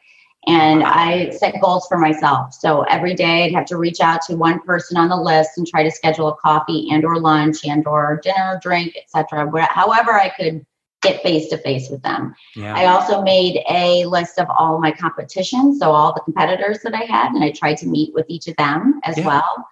and 0.47 0.83
I 0.83 1.31
set 1.31 1.61
goals 1.61 1.85
for 1.87 1.97
myself. 1.97 2.53
So 2.53 2.83
every 2.83 3.13
day 3.13 3.45
I'd 3.45 3.53
have 3.53 3.65
to 3.65 3.77
reach 3.77 3.99
out 3.99 4.21
to 4.23 4.35
one 4.35 4.61
person 4.61 4.97
on 4.97 5.09
the 5.09 5.17
list 5.17 5.57
and 5.57 5.67
try 5.67 5.83
to 5.83 5.91
schedule 5.91 6.29
a 6.29 6.35
coffee 6.35 6.89
and 6.91 7.03
or 7.03 7.19
lunch 7.19 7.65
and 7.65 7.85
or 7.85 8.19
dinner, 8.23 8.59
drink, 8.61 8.95
etc. 8.95 9.49
However 9.67 10.13
I 10.13 10.29
could 10.29 10.65
get 11.01 11.21
face 11.23 11.47
to 11.49 11.57
face 11.57 11.89
with 11.89 12.01
them. 12.03 12.35
Yeah. 12.55 12.75
I 12.75 12.85
also 12.87 13.21
made 13.21 13.63
a 13.69 14.05
list 14.05 14.37
of 14.37 14.47
all 14.49 14.79
my 14.79 14.91
competitions, 14.91 15.79
so 15.79 15.91
all 15.91 16.13
the 16.13 16.21
competitors 16.21 16.79
that 16.83 16.93
I 16.93 17.03
had, 17.03 17.31
and 17.31 17.43
I 17.43 17.51
tried 17.51 17.77
to 17.77 17.87
meet 17.87 18.13
with 18.13 18.25
each 18.27 18.47
of 18.47 18.55
them 18.57 18.99
as 19.03 19.17
yeah. 19.17 19.25
well. 19.25 19.67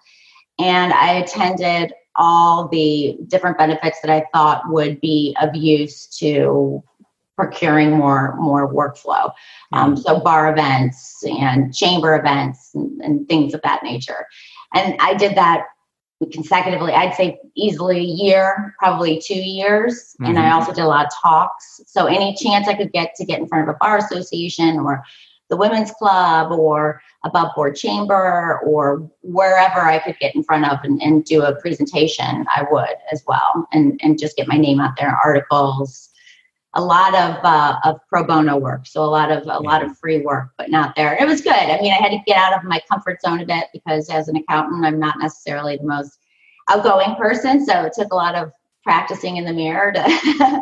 And 0.58 0.92
I 0.92 1.14
attended 1.14 1.92
all 2.16 2.68
the 2.68 3.18
different 3.28 3.58
benefits 3.58 4.00
that 4.00 4.10
I 4.10 4.24
thought 4.32 4.62
would 4.68 5.00
be 5.00 5.36
of 5.40 5.54
use 5.54 6.06
to 6.18 6.82
procuring 7.38 7.92
more 7.92 8.34
more 8.36 8.72
workflow. 8.74 9.32
Um, 9.72 9.96
so 9.96 10.18
bar 10.18 10.50
events 10.52 11.22
and 11.22 11.72
chamber 11.72 12.18
events 12.18 12.70
and, 12.74 13.00
and, 13.00 13.28
things 13.28 13.54
of 13.54 13.62
that 13.62 13.84
nature. 13.84 14.26
And 14.74 14.96
I 14.98 15.14
did 15.14 15.36
that 15.36 15.66
consecutively. 16.32 16.92
I'd 16.92 17.14
say 17.14 17.38
easily 17.54 17.98
a 17.98 18.02
year, 18.24 18.74
probably 18.80 19.22
two 19.24 19.38
years. 19.38 19.94
Mm-hmm. 20.14 20.24
And 20.24 20.38
I 20.38 20.42
mm-hmm. 20.42 20.54
also 20.54 20.72
did 20.72 20.82
a 20.82 20.88
lot 20.88 21.06
of 21.06 21.12
talks. 21.22 21.80
So 21.86 22.06
any 22.06 22.34
chance 22.34 22.66
I 22.66 22.74
could 22.74 22.92
get 22.92 23.14
to 23.16 23.24
get 23.24 23.38
in 23.38 23.46
front 23.46 23.68
of 23.68 23.74
a 23.74 23.78
bar 23.78 23.98
association 23.98 24.80
or 24.80 25.04
the 25.48 25.56
women's 25.56 25.92
club 25.92 26.50
or 26.50 27.00
above 27.24 27.54
board 27.54 27.76
chamber 27.76 28.58
or 28.64 29.08
wherever 29.22 29.80
I 29.80 29.98
could 30.00 30.18
get 30.18 30.34
in 30.34 30.42
front 30.42 30.66
of 30.66 30.78
and, 30.82 31.00
and 31.00 31.24
do 31.24 31.42
a 31.42 31.54
presentation, 31.60 32.46
I 32.54 32.66
would 32.70 32.96
as 33.12 33.22
well, 33.26 33.68
and, 33.72 33.98
and 34.02 34.18
just 34.18 34.36
get 34.36 34.48
my 34.48 34.58
name 34.58 34.80
out 34.80 34.96
there, 34.98 35.18
articles, 35.24 36.07
a 36.74 36.82
lot 36.82 37.14
of 37.14 37.38
uh, 37.44 37.78
of 37.84 38.00
pro 38.08 38.24
bono 38.24 38.56
work, 38.56 38.86
so 38.86 39.02
a 39.02 39.06
lot 39.06 39.30
of 39.32 39.44
a 39.44 39.60
lot 39.60 39.82
of 39.82 39.96
free 39.98 40.20
work, 40.20 40.50
but 40.58 40.70
not 40.70 40.94
there. 40.96 41.16
It 41.20 41.26
was 41.26 41.40
good. 41.40 41.52
I 41.52 41.80
mean, 41.80 41.92
I 41.92 41.96
had 41.96 42.10
to 42.10 42.20
get 42.26 42.36
out 42.36 42.56
of 42.56 42.64
my 42.64 42.80
comfort 42.90 43.20
zone 43.22 43.40
a 43.40 43.46
bit 43.46 43.66
because 43.72 44.10
as 44.10 44.28
an 44.28 44.36
accountant, 44.36 44.84
I'm 44.84 45.00
not 45.00 45.18
necessarily 45.18 45.76
the 45.76 45.86
most 45.86 46.18
outgoing 46.68 47.14
person, 47.16 47.64
so 47.64 47.84
it 47.84 47.92
took 47.94 48.12
a 48.12 48.16
lot 48.16 48.34
of 48.34 48.52
practicing 48.84 49.36
in 49.36 49.44
the 49.44 49.52
mirror 49.52 49.92
to 49.92 50.02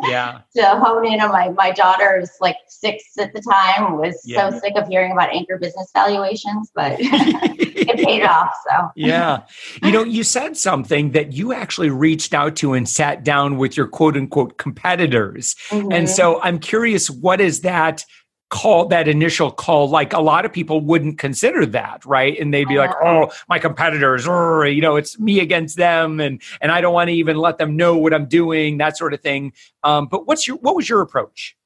yeah 0.07 0.39
to 0.55 0.63
hone 0.79 1.05
in 1.05 1.21
on 1.21 1.31
my 1.31 1.49
my 1.49 1.71
daughter's 1.71 2.31
like 2.41 2.57
six 2.67 3.03
at 3.19 3.31
the 3.33 3.41
time 3.41 3.97
was 3.97 4.19
yeah. 4.25 4.49
so 4.49 4.59
sick 4.59 4.75
of 4.75 4.87
hearing 4.87 5.11
about 5.11 5.29
anchor 5.33 5.57
business 5.57 5.89
valuations 5.93 6.71
but 6.73 6.93
it 6.99 8.05
paid 8.05 8.23
off 8.25 8.51
so 8.67 8.89
yeah 8.95 9.43
you 9.83 9.91
know 9.91 10.03
you 10.03 10.23
said 10.23 10.57
something 10.57 11.11
that 11.11 11.33
you 11.33 11.53
actually 11.53 11.89
reached 11.89 12.33
out 12.33 12.55
to 12.55 12.73
and 12.73 12.89
sat 12.89 13.23
down 13.23 13.57
with 13.57 13.77
your 13.77 13.87
quote 13.87 14.17
unquote 14.17 14.57
competitors 14.57 15.55
mm-hmm. 15.69 15.91
and 15.91 16.09
so 16.09 16.41
i'm 16.41 16.59
curious 16.59 17.09
what 17.09 17.39
is 17.39 17.61
that 17.61 18.03
call 18.49 18.85
that 18.87 19.07
initial 19.07 19.51
call 19.51 19.89
like 19.89 20.13
a 20.13 20.21
lot 20.21 20.45
of 20.45 20.53
people 20.53 20.79
wouldn't 20.79 21.17
consider 21.17 21.65
that 21.65 22.05
right 22.05 22.39
and 22.39 22.53
they'd 22.53 22.67
be 22.67 22.77
like 22.77 22.91
uh-huh. 22.91 23.25
oh 23.27 23.31
my 23.49 23.59
competitors 23.59 24.25
or 24.25 24.65
you 24.65 24.81
know 24.81 24.95
it's 24.95 25.19
me 25.19 25.39
against 25.39 25.75
them 25.75 26.21
and 26.21 26.41
and 26.61 26.71
i 26.71 26.79
don't 26.79 26.93
want 26.93 27.09
to 27.09 27.13
even 27.13 27.35
let 27.35 27.57
them 27.57 27.75
know 27.75 27.97
what 27.97 28.13
i'm 28.13 28.25
doing 28.25 28.77
that 28.77 28.97
sort 28.97 29.13
of 29.13 29.19
thing 29.21 29.51
um, 29.83 30.07
but 30.07 30.27
what's 30.27 30.47
your 30.47 30.57
what 30.57 30.75
was 30.75 30.87
your 30.87 31.01
approach 31.01 31.57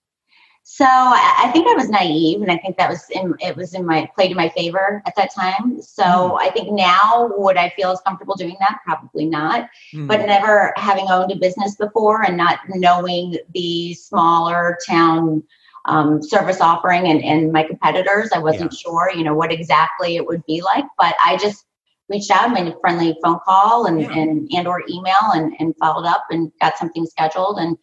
so 0.63 0.85
I 0.85 1.49
think 1.51 1.67
I 1.67 1.73
was 1.73 1.89
naive, 1.89 2.41
and 2.41 2.51
I 2.51 2.57
think 2.57 2.77
that 2.77 2.89
was 2.89 3.09
in 3.09 3.33
it 3.39 3.57
was 3.57 3.73
in 3.73 3.85
my 3.85 4.09
played 4.13 4.31
in 4.31 4.37
my 4.37 4.47
favor 4.49 5.01
at 5.05 5.15
that 5.15 5.33
time. 5.33 5.81
So 5.81 6.03
mm. 6.03 6.37
I 6.39 6.49
think 6.51 6.71
now 6.71 7.31
would 7.35 7.57
I 7.57 7.69
feel 7.69 7.91
as 7.91 7.99
comfortable 8.01 8.35
doing 8.35 8.55
that? 8.59 8.79
Probably 8.85 9.25
not. 9.25 9.69
Mm. 9.93 10.07
But 10.07 10.25
never 10.25 10.71
having 10.77 11.09
owned 11.09 11.31
a 11.31 11.35
business 11.35 11.75
before 11.75 12.23
and 12.23 12.37
not 12.37 12.59
knowing 12.69 13.37
the 13.53 13.95
smaller 13.95 14.77
town 14.87 15.43
um, 15.85 16.21
service 16.21 16.61
offering 16.61 17.07
and, 17.07 17.23
and 17.23 17.51
my 17.51 17.63
competitors. 17.63 18.29
I 18.33 18.39
wasn't 18.39 18.73
yeah. 18.73 18.79
sure, 18.79 19.11
you 19.15 19.23
know, 19.23 19.33
what 19.33 19.51
exactly 19.51 20.15
it 20.15 20.25
would 20.25 20.45
be 20.45 20.61
like, 20.61 20.85
but 20.97 21.15
I 21.25 21.37
just 21.37 21.65
reached 22.09 22.31
out, 22.31 22.51
made 22.51 22.67
a 22.67 22.79
friendly 22.79 23.17
phone 23.23 23.39
call 23.45 23.85
and, 23.85 24.01
yeah. 24.01 24.11
and, 24.11 24.49
and 24.53 24.67
or 24.67 24.83
email 24.89 25.31
and, 25.33 25.53
and 25.59 25.75
followed 25.77 26.05
up 26.05 26.25
and 26.29 26.51
got 26.59 26.77
something 26.77 27.05
scheduled. 27.05 27.57
And, 27.57 27.77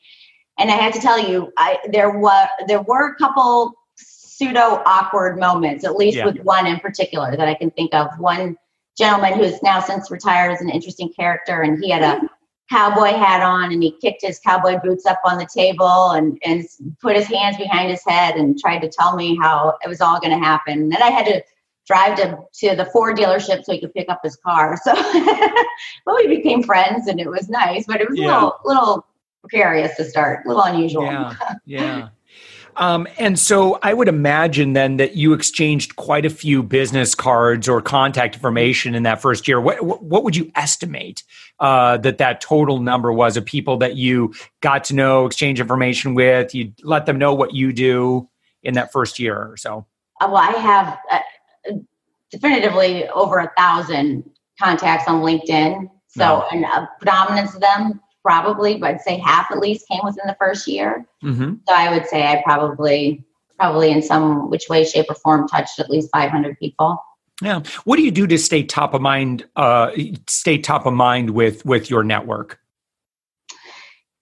and 0.59 0.71
I 0.71 0.75
had 0.75 0.93
to 0.95 1.01
tell 1.01 1.19
you, 1.19 1.53
I, 1.57 1.79
there 1.91 2.19
were, 2.19 2.47
there 2.67 2.83
were 2.83 3.13
a 3.13 3.15
couple 3.17 3.75
pseudo 3.97 4.83
awkward 4.87 5.39
moments, 5.39 5.85
at 5.85 5.97
least 5.97 6.19
yeah. 6.19 6.27
with 6.27 6.39
one 6.41 6.67
in 6.67 6.79
particular 6.79 7.37
that 7.37 7.49
I 7.49 7.55
can 7.55 7.71
think 7.73 7.95
of. 7.95 8.09
One 8.19 8.57
gentleman 8.97 9.35
who 9.35 9.43
is 9.43 9.63
now 9.63 9.81
since 9.81 10.11
retired 10.11 10.53
is 10.53 10.61
an 10.61 10.69
interesting 10.69 11.13
character 11.13 11.63
and 11.63 11.83
he 11.83 11.91
had 11.91 12.03
a 12.03 12.21
cowboy 12.71 13.13
hat 13.17 13.43
on 13.43 13.73
and 13.73 13.83
he 13.83 13.93
kicked 13.93 14.23
his 14.23 14.39
cowboy 14.39 14.79
boots 14.83 15.07
up 15.07 15.21
on 15.25 15.39
the 15.39 15.49
table 15.53 16.11
and, 16.11 16.39
and 16.45 16.67
put 17.01 17.17
his 17.17 17.27
hands 17.27 17.57
behind 17.57 17.91
his 17.91 18.03
head 18.07 18.37
and 18.37 18.59
tried 18.59 18.81
to 18.81 18.89
tell 18.89 19.17
me 19.17 19.37
how 19.37 19.77
it 19.83 19.89
was 19.89 20.01
all 20.01 20.21
going 20.21 20.39
to 20.39 20.45
happen. 20.45 20.75
And 20.75 20.93
then 20.93 21.03
I 21.03 21.11
had 21.11 21.27
to 21.27 21.43
drive 21.87 22.17
to, 22.17 22.39
to 22.53 22.77
the 22.77 22.85
Ford 22.87 23.17
dealership 23.17 23.65
so 23.65 23.73
he 23.73 23.81
could 23.81 23.95
pick 23.95 24.11
up 24.11 24.21
his 24.23 24.37
car. 24.37 24.79
So, 24.83 24.93
well, 26.07 26.17
we 26.17 26.27
became 26.27 26.63
friends 26.63 27.09
and 27.09 27.19
it 27.19 27.29
was 27.29 27.49
nice, 27.49 27.87
but 27.87 28.01
it 28.01 28.11
was 28.11 28.19
yeah. 28.19 28.27
a 28.27 28.35
little, 28.35 28.57
little 28.65 29.07
precarious 29.41 29.97
to 29.97 30.05
start, 30.05 30.45
a 30.45 30.49
little 30.49 30.65
unusual. 30.65 31.05
Yeah. 31.05 31.35
Yeah. 31.65 32.09
Um, 32.79 33.09
and 33.19 33.37
so 33.37 33.81
I 33.83 33.93
would 33.93 34.07
imagine 34.07 34.73
then 34.73 34.99
that 34.99 35.17
you 35.17 35.33
exchanged 35.33 35.97
quite 35.97 36.25
a 36.25 36.31
few 36.31 36.63
business 36.63 37.15
cards 37.15 37.69
or 37.69 37.83
contact 37.83 38.37
information 38.37 38.95
in 38.95 39.03
that 39.03 39.21
first 39.21 39.49
year. 39.49 39.61
What, 39.61 39.83
what 39.83 40.23
would 40.23 40.37
you 40.37 40.51
estimate 40.55 41.25
uh, 41.59 41.97
that 41.99 42.19
that 42.19 42.41
total 42.41 42.79
number 42.79 43.13
was 43.13 43.37
of 43.37 43.45
people 43.45 43.79
that 43.79 43.97
you 43.97 44.33
got 44.61 44.85
to 44.85 44.95
know, 44.95 45.27
exchange 45.27 45.61
information 45.61 46.15
with? 46.15 46.55
You 46.55 46.73
let 46.85 47.07
them 47.07 47.19
know 47.19 47.35
what 47.35 47.53
you 47.53 47.73
do 47.73 48.29
in 48.63 48.75
that 48.75 48.93
first 48.93 49.19
year 49.19 49.37
or 49.37 49.57
so. 49.57 49.85
Uh, 50.21 50.29
well, 50.31 50.37
I 50.37 50.53
have 50.53 50.99
uh, 51.11 51.75
definitively 52.31 53.09
over 53.09 53.39
a 53.39 53.51
thousand 53.57 54.31
contacts 54.61 55.09
on 55.09 55.23
LinkedIn. 55.23 55.91
So, 56.11 56.21
no. 56.21 56.47
and 56.53 56.65
a 56.65 56.89
predominance 57.01 57.55
of 57.55 57.61
them 57.61 58.01
probably, 58.29 58.77
but 58.77 58.91
I'd 58.91 59.01
say 59.01 59.17
half 59.17 59.51
at 59.51 59.59
least 59.59 59.89
came 59.89 60.03
within 60.05 60.27
the 60.27 60.37
first 60.39 60.69
year. 60.69 61.07
Mm-hmm. 61.25 61.55
So 61.67 61.75
I 61.75 61.91
would 61.91 62.07
say 62.07 62.27
I 62.27 62.43
probably, 62.45 63.25
probably 63.59 63.91
in 63.91 64.03
some 64.03 64.51
which 64.51 64.69
way, 64.69 64.85
shape, 64.85 65.07
or 65.09 65.15
form 65.15 65.49
touched 65.49 65.79
at 65.79 65.89
least 65.89 66.11
500 66.13 66.59
people. 66.59 67.03
Yeah. 67.41 67.63
What 67.85 67.97
do 67.97 68.03
you 68.03 68.11
do 68.11 68.27
to 68.27 68.37
stay 68.37 68.65
top 68.65 68.93
of 68.93 69.01
mind? 69.01 69.47
Uh, 69.57 69.93
stay 70.27 70.59
top 70.59 70.85
of 70.85 70.93
mind 70.93 71.31
with 71.31 71.65
with 71.65 71.89
your 71.89 72.05
network. 72.05 72.61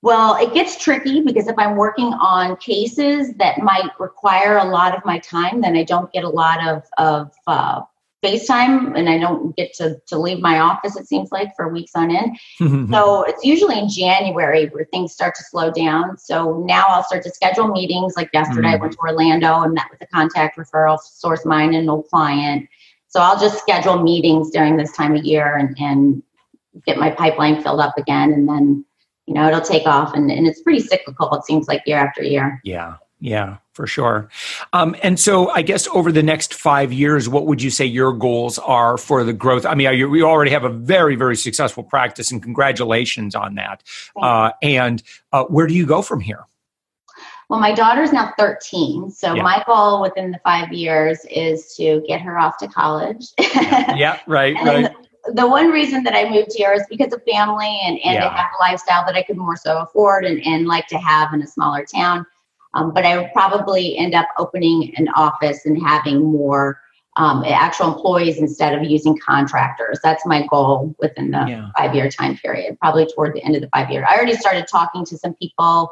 Well, 0.02 0.36
it 0.36 0.54
gets 0.54 0.80
tricky 0.80 1.22
because 1.22 1.48
if 1.48 1.56
I'm 1.58 1.74
working 1.74 2.12
on 2.12 2.56
cases 2.58 3.32
that 3.38 3.58
might 3.58 3.90
require 3.98 4.58
a 4.58 4.64
lot 4.66 4.96
of 4.96 5.04
my 5.04 5.18
time, 5.18 5.62
then 5.62 5.74
I 5.74 5.82
don't 5.82 6.12
get 6.12 6.22
a 6.22 6.28
lot 6.28 6.64
of 6.64 6.84
of 6.98 7.32
uh, 7.48 7.80
FaceTime 8.26 8.98
and 8.98 9.08
I 9.08 9.18
don't 9.18 9.54
get 9.56 9.72
to, 9.74 9.96
to 10.08 10.18
leave 10.18 10.40
my 10.40 10.58
office, 10.58 10.96
it 10.96 11.06
seems 11.06 11.30
like, 11.30 11.54
for 11.54 11.68
weeks 11.68 11.92
on 11.94 12.10
end. 12.10 12.36
so 12.90 13.22
it's 13.22 13.44
usually 13.44 13.78
in 13.78 13.88
January 13.88 14.66
where 14.66 14.86
things 14.86 15.12
start 15.12 15.34
to 15.36 15.44
slow 15.44 15.70
down. 15.70 16.18
So 16.18 16.64
now 16.66 16.86
I'll 16.88 17.04
start 17.04 17.22
to 17.24 17.30
schedule 17.30 17.68
meetings. 17.68 18.14
Like 18.16 18.30
yesterday, 18.32 18.68
mm 18.68 18.76
I 18.76 18.76
went 18.76 18.92
to 18.94 18.98
Orlando 18.98 19.60
and 19.62 19.74
met 19.74 19.86
with 19.90 20.02
a 20.02 20.06
contact 20.06 20.58
referral 20.58 20.98
source 20.98 21.44
mine 21.44 21.68
and 21.74 21.84
an 21.84 21.88
old 21.88 22.08
client. 22.08 22.68
So 23.08 23.20
I'll 23.20 23.38
just 23.38 23.60
schedule 23.60 24.02
meetings 24.02 24.50
during 24.50 24.76
this 24.76 24.92
time 24.92 25.14
of 25.14 25.24
year 25.24 25.56
and, 25.56 25.76
and 25.78 26.22
get 26.84 26.98
my 26.98 27.10
pipeline 27.10 27.62
filled 27.62 27.80
up 27.80 27.96
again. 27.96 28.32
And 28.32 28.48
then, 28.48 28.84
you 29.26 29.34
know, 29.34 29.46
it'll 29.46 29.60
take 29.60 29.86
off 29.86 30.14
and, 30.14 30.30
and 30.30 30.46
it's 30.46 30.62
pretty 30.62 30.80
cyclical, 30.80 31.32
it 31.34 31.44
seems 31.44 31.68
like 31.68 31.82
year 31.86 31.98
after 31.98 32.22
year. 32.22 32.60
Yeah. 32.64 32.96
Yeah 33.26 33.56
for 33.76 33.86
sure. 33.86 34.30
Um, 34.72 34.96
and 35.02 35.20
so, 35.20 35.50
I 35.50 35.60
guess 35.60 35.86
over 35.88 36.10
the 36.10 36.22
next 36.22 36.54
five 36.54 36.94
years, 36.94 37.28
what 37.28 37.46
would 37.46 37.62
you 37.62 37.68
say 37.68 37.84
your 37.84 38.10
goals 38.14 38.58
are 38.58 38.96
for 38.96 39.22
the 39.22 39.34
growth? 39.34 39.66
I 39.66 39.74
mean, 39.74 39.92
you, 39.92 40.08
we 40.08 40.22
already 40.22 40.50
have 40.50 40.64
a 40.64 40.70
very, 40.70 41.14
very 41.14 41.36
successful 41.36 41.84
practice, 41.84 42.32
and 42.32 42.42
congratulations 42.42 43.34
on 43.34 43.54
that. 43.56 43.82
Uh, 44.20 44.52
and 44.62 45.02
uh, 45.30 45.44
where 45.44 45.66
do 45.66 45.74
you 45.74 45.84
go 45.84 46.00
from 46.00 46.20
here? 46.20 46.46
Well, 47.50 47.60
my 47.60 47.74
daughter's 47.74 48.12
now 48.12 48.32
13. 48.38 49.10
So, 49.10 49.34
yeah. 49.34 49.42
my 49.42 49.62
goal 49.66 50.00
within 50.00 50.30
the 50.30 50.40
five 50.42 50.72
years 50.72 51.24
is 51.30 51.74
to 51.76 52.02
get 52.08 52.22
her 52.22 52.38
off 52.38 52.56
to 52.58 52.68
college. 52.68 53.26
yeah, 53.38 54.20
right, 54.26 54.56
right. 54.64 54.90
The, 55.26 55.32
the 55.34 55.46
one 55.46 55.68
reason 55.68 56.02
that 56.04 56.14
I 56.16 56.30
moved 56.30 56.52
here 56.56 56.72
is 56.72 56.82
because 56.88 57.12
of 57.12 57.22
family 57.30 57.78
and, 57.84 57.98
and 58.04 58.14
yeah. 58.14 58.24
to 58.24 58.30
have 58.30 58.50
a 58.58 58.62
lifestyle 58.62 59.04
that 59.04 59.16
I 59.16 59.22
could 59.22 59.36
more 59.36 59.56
so 59.56 59.78
afford 59.78 60.24
and, 60.24 60.40
and 60.46 60.66
like 60.66 60.86
to 60.88 60.98
have 60.98 61.34
in 61.34 61.42
a 61.42 61.46
smaller 61.46 61.84
town. 61.84 62.24
Um, 62.76 62.92
but 62.92 63.06
I 63.06 63.16
would 63.16 63.32
probably 63.32 63.96
end 63.96 64.14
up 64.14 64.28
opening 64.38 64.92
an 64.96 65.08
office 65.16 65.64
and 65.64 65.80
having 65.82 66.22
more 66.22 66.78
um, 67.16 67.42
actual 67.46 67.94
employees 67.94 68.36
instead 68.36 68.74
of 68.74 68.84
using 68.84 69.18
contractors. 69.26 69.98
That's 70.02 70.26
my 70.26 70.46
goal 70.48 70.94
within 70.98 71.30
the 71.30 71.46
yeah. 71.48 71.70
five 71.76 71.94
year 71.94 72.10
time 72.10 72.36
period, 72.36 72.78
probably 72.78 73.06
toward 73.14 73.34
the 73.34 73.42
end 73.42 73.56
of 73.56 73.62
the 73.62 73.70
five 73.70 73.90
year. 73.90 74.06
I 74.08 74.14
already 74.14 74.34
started 74.34 74.66
talking 74.70 75.06
to 75.06 75.16
some 75.16 75.34
people. 75.34 75.90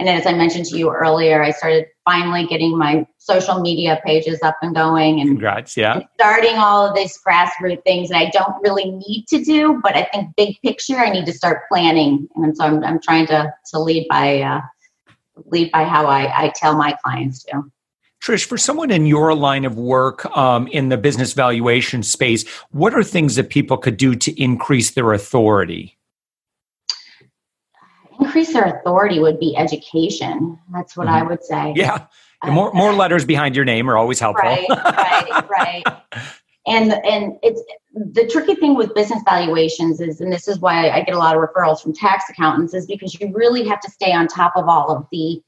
And 0.00 0.08
as 0.08 0.26
I 0.26 0.32
mentioned 0.32 0.64
to 0.66 0.76
you 0.76 0.90
earlier, 0.90 1.40
I 1.40 1.52
started 1.52 1.86
finally 2.04 2.46
getting 2.46 2.76
my 2.76 3.06
social 3.18 3.60
media 3.60 4.00
pages 4.04 4.40
up 4.42 4.56
and 4.60 4.74
going 4.74 5.20
and, 5.20 5.30
Congrats, 5.30 5.76
yeah. 5.76 6.00
starting 6.14 6.56
all 6.56 6.88
of 6.88 6.96
these 6.96 7.16
grassroots 7.24 7.84
things 7.84 8.08
that 8.08 8.18
I 8.18 8.30
don't 8.30 8.60
really 8.60 8.90
need 8.90 9.26
to 9.28 9.44
do, 9.44 9.80
but 9.84 9.94
I 9.94 10.08
think 10.12 10.34
big 10.36 10.56
picture, 10.62 10.96
I 10.96 11.10
need 11.10 11.26
to 11.26 11.32
start 11.32 11.68
planning. 11.70 12.28
And 12.34 12.56
so 12.56 12.64
I'm, 12.64 12.82
I'm 12.82 13.00
trying 13.00 13.28
to, 13.28 13.54
to 13.70 13.78
lead 13.78 14.08
by, 14.10 14.40
uh, 14.40 14.62
lead 15.46 15.70
by 15.72 15.84
how 15.84 16.06
I, 16.06 16.44
I 16.44 16.52
tell 16.54 16.76
my 16.76 16.96
clients 17.04 17.42
to. 17.44 17.62
Trisch, 18.22 18.46
for 18.46 18.56
someone 18.56 18.90
in 18.90 19.06
your 19.06 19.34
line 19.34 19.66
of 19.66 19.76
work 19.76 20.24
um, 20.36 20.66
in 20.68 20.88
the 20.88 20.96
business 20.96 21.34
valuation 21.34 22.02
space, 22.02 22.48
what 22.70 22.94
are 22.94 23.04
things 23.04 23.36
that 23.36 23.50
people 23.50 23.76
could 23.76 23.98
do 23.98 24.14
to 24.14 24.42
increase 24.42 24.92
their 24.92 25.12
authority? 25.12 25.98
Increase 28.18 28.52
their 28.54 28.64
authority 28.64 29.18
would 29.18 29.38
be 29.38 29.54
education. 29.56 30.58
That's 30.72 30.96
what 30.96 31.06
mm-hmm. 31.06 31.16
I 31.16 31.28
would 31.28 31.44
say. 31.44 31.74
Yeah. 31.76 32.06
Uh, 32.42 32.50
more, 32.50 32.72
more 32.72 32.94
letters 32.94 33.26
behind 33.26 33.56
your 33.56 33.66
name 33.66 33.90
are 33.90 33.98
always 33.98 34.20
helpful. 34.20 34.48
Right, 34.48 34.68
right, 34.70 35.50
right. 35.50 35.84
And 36.66 36.92
and 37.04 37.38
it's 37.42 37.62
the 37.94 38.26
tricky 38.26 38.54
thing 38.54 38.74
with 38.74 38.94
business 38.94 39.22
valuations 39.24 40.00
is, 40.00 40.20
and 40.20 40.32
this 40.32 40.48
is 40.48 40.58
why 40.58 40.90
I 40.90 41.02
get 41.02 41.14
a 41.14 41.18
lot 41.18 41.36
of 41.36 41.42
referrals 41.42 41.82
from 41.82 41.92
tax 41.94 42.24
accountants, 42.30 42.74
is 42.74 42.86
because 42.86 43.14
you 43.20 43.32
really 43.34 43.66
have 43.68 43.80
to 43.80 43.90
stay 43.90 44.12
on 44.12 44.26
top 44.26 44.54
of 44.56 44.68
all 44.68 44.90
of 44.90 45.06
the 45.12 45.42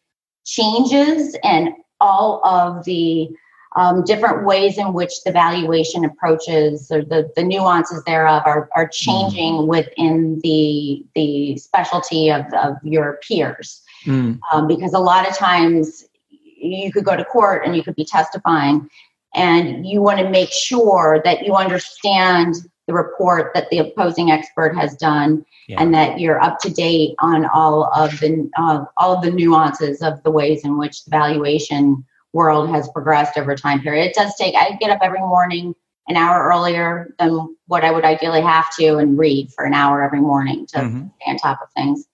changes 0.45 1.37
and 1.43 1.71
all 2.01 2.45
of 2.45 2.85
the 2.85 3.31
um, 3.77 4.05
different 4.05 4.45
ways 4.45 4.79
in 4.79 4.93
which 4.93 5.23
the 5.25 5.33
valuation 5.33 6.05
approaches 6.05 6.91
or 6.91 7.03
the, 7.03 7.31
the 7.37 7.43
nuances 7.43 8.03
thereof 8.05 8.43
are, 8.47 8.71
are 8.75 8.89
changing 8.89 9.55
mm. 9.55 9.67
within 9.67 10.41
the 10.43 11.05
the 11.15 11.57
specialty 11.59 12.31
of, 12.31 12.45
of 12.55 12.77
your 12.83 13.19
peers. 13.27 13.83
Mm. 14.05 14.39
Um, 14.53 14.67
because 14.67 14.95
a 14.95 14.99
lot 14.99 15.29
of 15.29 15.37
times 15.37 16.05
you 16.29 16.93
could 16.93 17.05
go 17.05 17.17
to 17.17 17.25
court 17.25 17.67
and 17.67 17.77
you 17.77 17.83
could 17.83 17.97
be 17.97 18.05
testifying 18.05 18.89
and 19.37 19.87
you 19.87 20.03
want 20.03 20.19
to 20.19 20.29
make 20.29 20.51
sure 20.51 21.21
that 21.25 21.47
you 21.47 21.55
understand 21.55 22.57
the 22.87 22.95
report 22.95 23.53
that 23.55 23.69
the 23.71 23.79
opposing 23.79 24.31
expert 24.31 24.75
has 24.75 24.97
done 24.97 25.45
yeah. 25.69 25.81
and 25.81 25.93
that 25.93 26.19
you're 26.19 26.41
up 26.41 26.59
to 26.61 26.73
date 26.73 27.15
on 27.21 27.45
all 27.47 27.93
of 27.95 28.19
the 28.21 28.49
uh, 28.57 28.85
all 28.97 29.17
of 29.17 29.23
the 29.23 29.31
nuances 29.31 30.03
of 30.03 30.23
the 30.23 30.31
ways 30.31 30.65
in 30.65 30.79
which 30.79 31.05
the 31.05 31.11
valuation 31.11 32.05
world 32.33 32.71
has 32.71 32.89
progressed 32.89 33.37
over 33.39 33.55
time 33.55 33.81
period 33.81 34.07
it 34.07 34.15
does 34.15 34.35
take 34.37 34.55
i 34.55 34.77
get 34.81 34.91
up 34.91 34.99
every 35.03 35.21
morning 35.21 35.75
an 36.09 36.17
hour 36.17 36.45
earlier 36.49 37.15
than 37.19 37.57
what 37.67 37.85
i 37.85 37.91
would 37.91 38.05
ideally 38.05 38.43
have 38.43 38.75
to 38.75 38.97
and 38.97 39.19
read 39.19 39.51
for 39.53 39.65
an 39.65 39.75
hour 39.75 40.03
every 40.03 40.21
morning 40.21 40.67
to 40.67 40.79
mm-hmm. 40.79 41.07
stay 41.21 41.31
on 41.31 41.37
top 41.39 41.61
of 41.63 41.69
things 41.73 42.07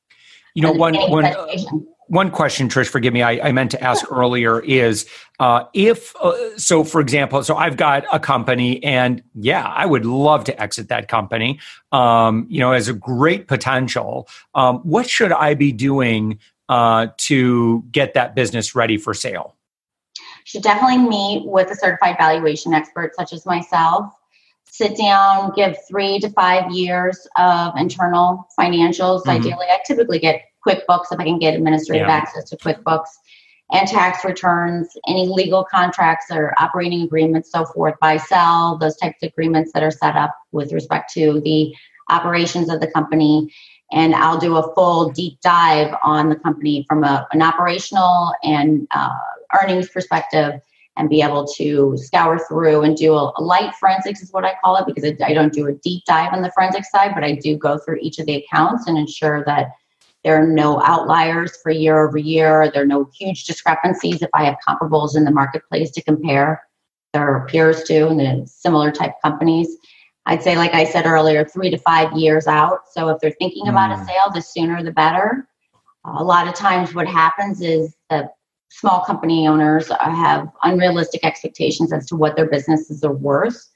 you 0.55 0.63
know 0.63 0.73
one 0.73 0.95
one 1.11 1.25
one 2.09 2.31
question, 2.31 2.69
Trisch, 2.69 2.89
forgive 2.89 3.13
me, 3.13 3.23
I, 3.23 3.49
I 3.49 3.53
meant 3.53 3.71
to 3.73 3.83
ask 3.83 4.05
earlier 4.11 4.61
is 4.61 5.07
uh, 5.41 5.65
if, 5.73 6.15
uh, 6.17 6.59
so 6.59 6.85
for 6.85 7.01
example, 7.01 7.43
so 7.43 7.57
I've 7.57 7.77
got 7.77 8.05
a 8.13 8.21
company 8.21 8.83
and 8.85 9.23
yeah, 9.35 9.65
I 9.65 9.87
would 9.87 10.05
love 10.05 10.45
to 10.45 10.63
exit 10.63 10.89
that 10.89 11.09
company, 11.09 11.59
um, 11.91 12.47
you 12.49 12.61
know, 12.61 12.73
as 12.73 12.89
a 12.89 12.93
great 12.93 13.49
potential. 13.49 14.29
Um, 14.55 14.79
what 14.79 15.09
should 15.09 15.33
I 15.33 15.55
be 15.55 15.73
doing 15.73 16.39
uh, 16.69 17.09
to 17.19 17.83
get 17.91 18.15
that 18.15 18.35
business 18.35 18.75
ready 18.75 18.99
for 18.99 19.15
sale? 19.15 19.57
Should 20.45 20.63
definitely 20.63 20.99
meet 20.99 21.47
with 21.47 21.71
a 21.71 21.77
certified 21.77 22.17
valuation 22.19 22.75
expert 22.75 23.15
such 23.15 23.33
as 23.33 23.47
myself. 23.47 24.13
Sit 24.65 24.97
down, 24.97 25.53
give 25.55 25.77
three 25.87 26.19
to 26.21 26.31
five 26.31 26.71
years 26.73 27.27
of 27.37 27.75
internal 27.77 28.47
financials. 28.59 29.21
Mm-hmm. 29.21 29.31
Ideally, 29.31 29.67
I 29.69 29.79
typically 29.87 30.19
get 30.19 30.43
QuickBooks 30.67 31.07
if 31.13 31.19
I 31.19 31.25
can 31.25 31.39
get 31.39 31.55
administrative 31.55 32.07
yeah. 32.07 32.15
access 32.15 32.49
to 32.51 32.57
QuickBooks 32.57 33.09
and 33.73 33.89
tax 33.89 34.25
returns, 34.25 34.89
any 35.09 35.27
legal 35.27 35.65
contracts 35.65 36.27
or 36.31 36.55
operating 36.59 37.03
agreements, 37.03 37.51
so 37.51 37.65
forth, 37.65 37.95
buy 38.01 38.19
sell, 38.19 38.77
those 38.77 38.97
types 38.97 39.23
of 39.23 39.29
agreements 39.29 39.73
that 39.73 39.83
are 39.83 39.91
set 39.91 40.15
up 40.15 40.37
with 40.53 40.73
respect 40.73 41.13
to 41.15 41.41
the 41.41 41.75
operations 42.11 42.69
of 42.69 42.81
the 42.81 42.87
company. 42.87 43.51
And 43.91 44.15
I'll 44.15 44.39
do 44.39 44.57
a 44.57 44.75
full 44.75 45.11
deep 45.11 45.41
dive 45.41 45.95
on 46.03 46.29
the 46.29 46.37
company 46.37 46.85
from 46.87 47.03
a, 47.03 47.27
an 47.33 47.41
operational 47.43 48.35
and 48.43 48.87
uh, 48.91 49.17
earnings 49.63 49.89
perspective 49.89 50.61
and 50.97 51.09
be 51.09 51.23
able 51.23 51.47
to 51.47 51.97
scour 51.97 52.39
through 52.39 52.83
and 52.83 52.97
do 52.97 53.15
a, 53.15 53.33
a 53.37 53.43
light 53.43 53.75
forensics 53.77 54.21
is 54.23 54.33
what 54.33 54.45
I 54.45 54.55
call 54.63 54.77
it 54.77 54.87
because 54.87 55.11
I 55.25 55.33
don't 55.33 55.53
do 55.53 55.67
a 55.67 55.73
deep 55.73 56.05
dive 56.05 56.35
on 56.35 56.43
the 56.43 56.53
forensic 56.53 56.85
side, 56.85 57.13
but 57.15 57.25
I 57.25 57.33
do 57.37 57.57
go 57.57 57.79
through 57.79 57.99
each 58.03 58.19
of 58.19 58.27
the 58.27 58.37
accounts 58.37 58.87
and 58.87 58.99
ensure 58.99 59.43
that 59.47 59.71
there 60.25 60.41
are 60.41 60.47
no 60.47 60.81
outliers 60.83 61.57
for 61.63 61.71
year 61.71 62.07
over 62.07 62.17
year. 62.17 62.71
There 62.73 62.83
are 62.83 62.87
no 62.87 63.11
huge 63.19 63.45
discrepancies 63.45 64.23
if 64.23 64.31
I 64.35 64.45
have 64.45 64.57
comparables 64.67 65.17
in 65.17 65.25
the 65.25 65.31
marketplace 65.31 65.91
to 65.93 66.03
compare 66.03 66.63
their 67.13 67.47
peers 67.49 67.83
to 67.85 68.09
and 68.09 68.21
the 68.21 68.47
similar 68.47 68.91
type 68.91 69.15
companies. 69.23 69.77
I'd 70.27 70.43
say, 70.43 70.57
like 70.57 70.75
I 70.75 70.85
said 70.85 71.07
earlier, 71.07 71.45
three 71.45 71.71
to 71.71 71.79
five 71.79 72.13
years 72.13 72.47
out. 72.47 72.81
So 72.93 73.09
if 73.09 73.19
they're 73.21 73.35
thinking 73.39 73.69
about 73.69 73.97
mm. 73.97 74.01
a 74.01 74.07
sale, 74.07 74.31
the 74.33 74.41
sooner 74.41 74.83
the 74.83 74.93
better. 74.93 75.49
a 76.05 76.23
lot 76.23 76.47
of 76.47 76.55
times, 76.55 76.95
what 76.95 77.09
happens 77.09 77.61
is 77.61 77.95
that 78.09 78.35
small 78.71 79.05
company 79.05 79.47
owners 79.47 79.91
have 80.01 80.49
unrealistic 80.63 81.25
expectations 81.25 81.93
as 81.93 82.07
to 82.07 82.17
what 82.17 82.37
their 82.37 82.49
businesses 82.49 83.03
are 83.03 83.13
worth. 83.13 83.69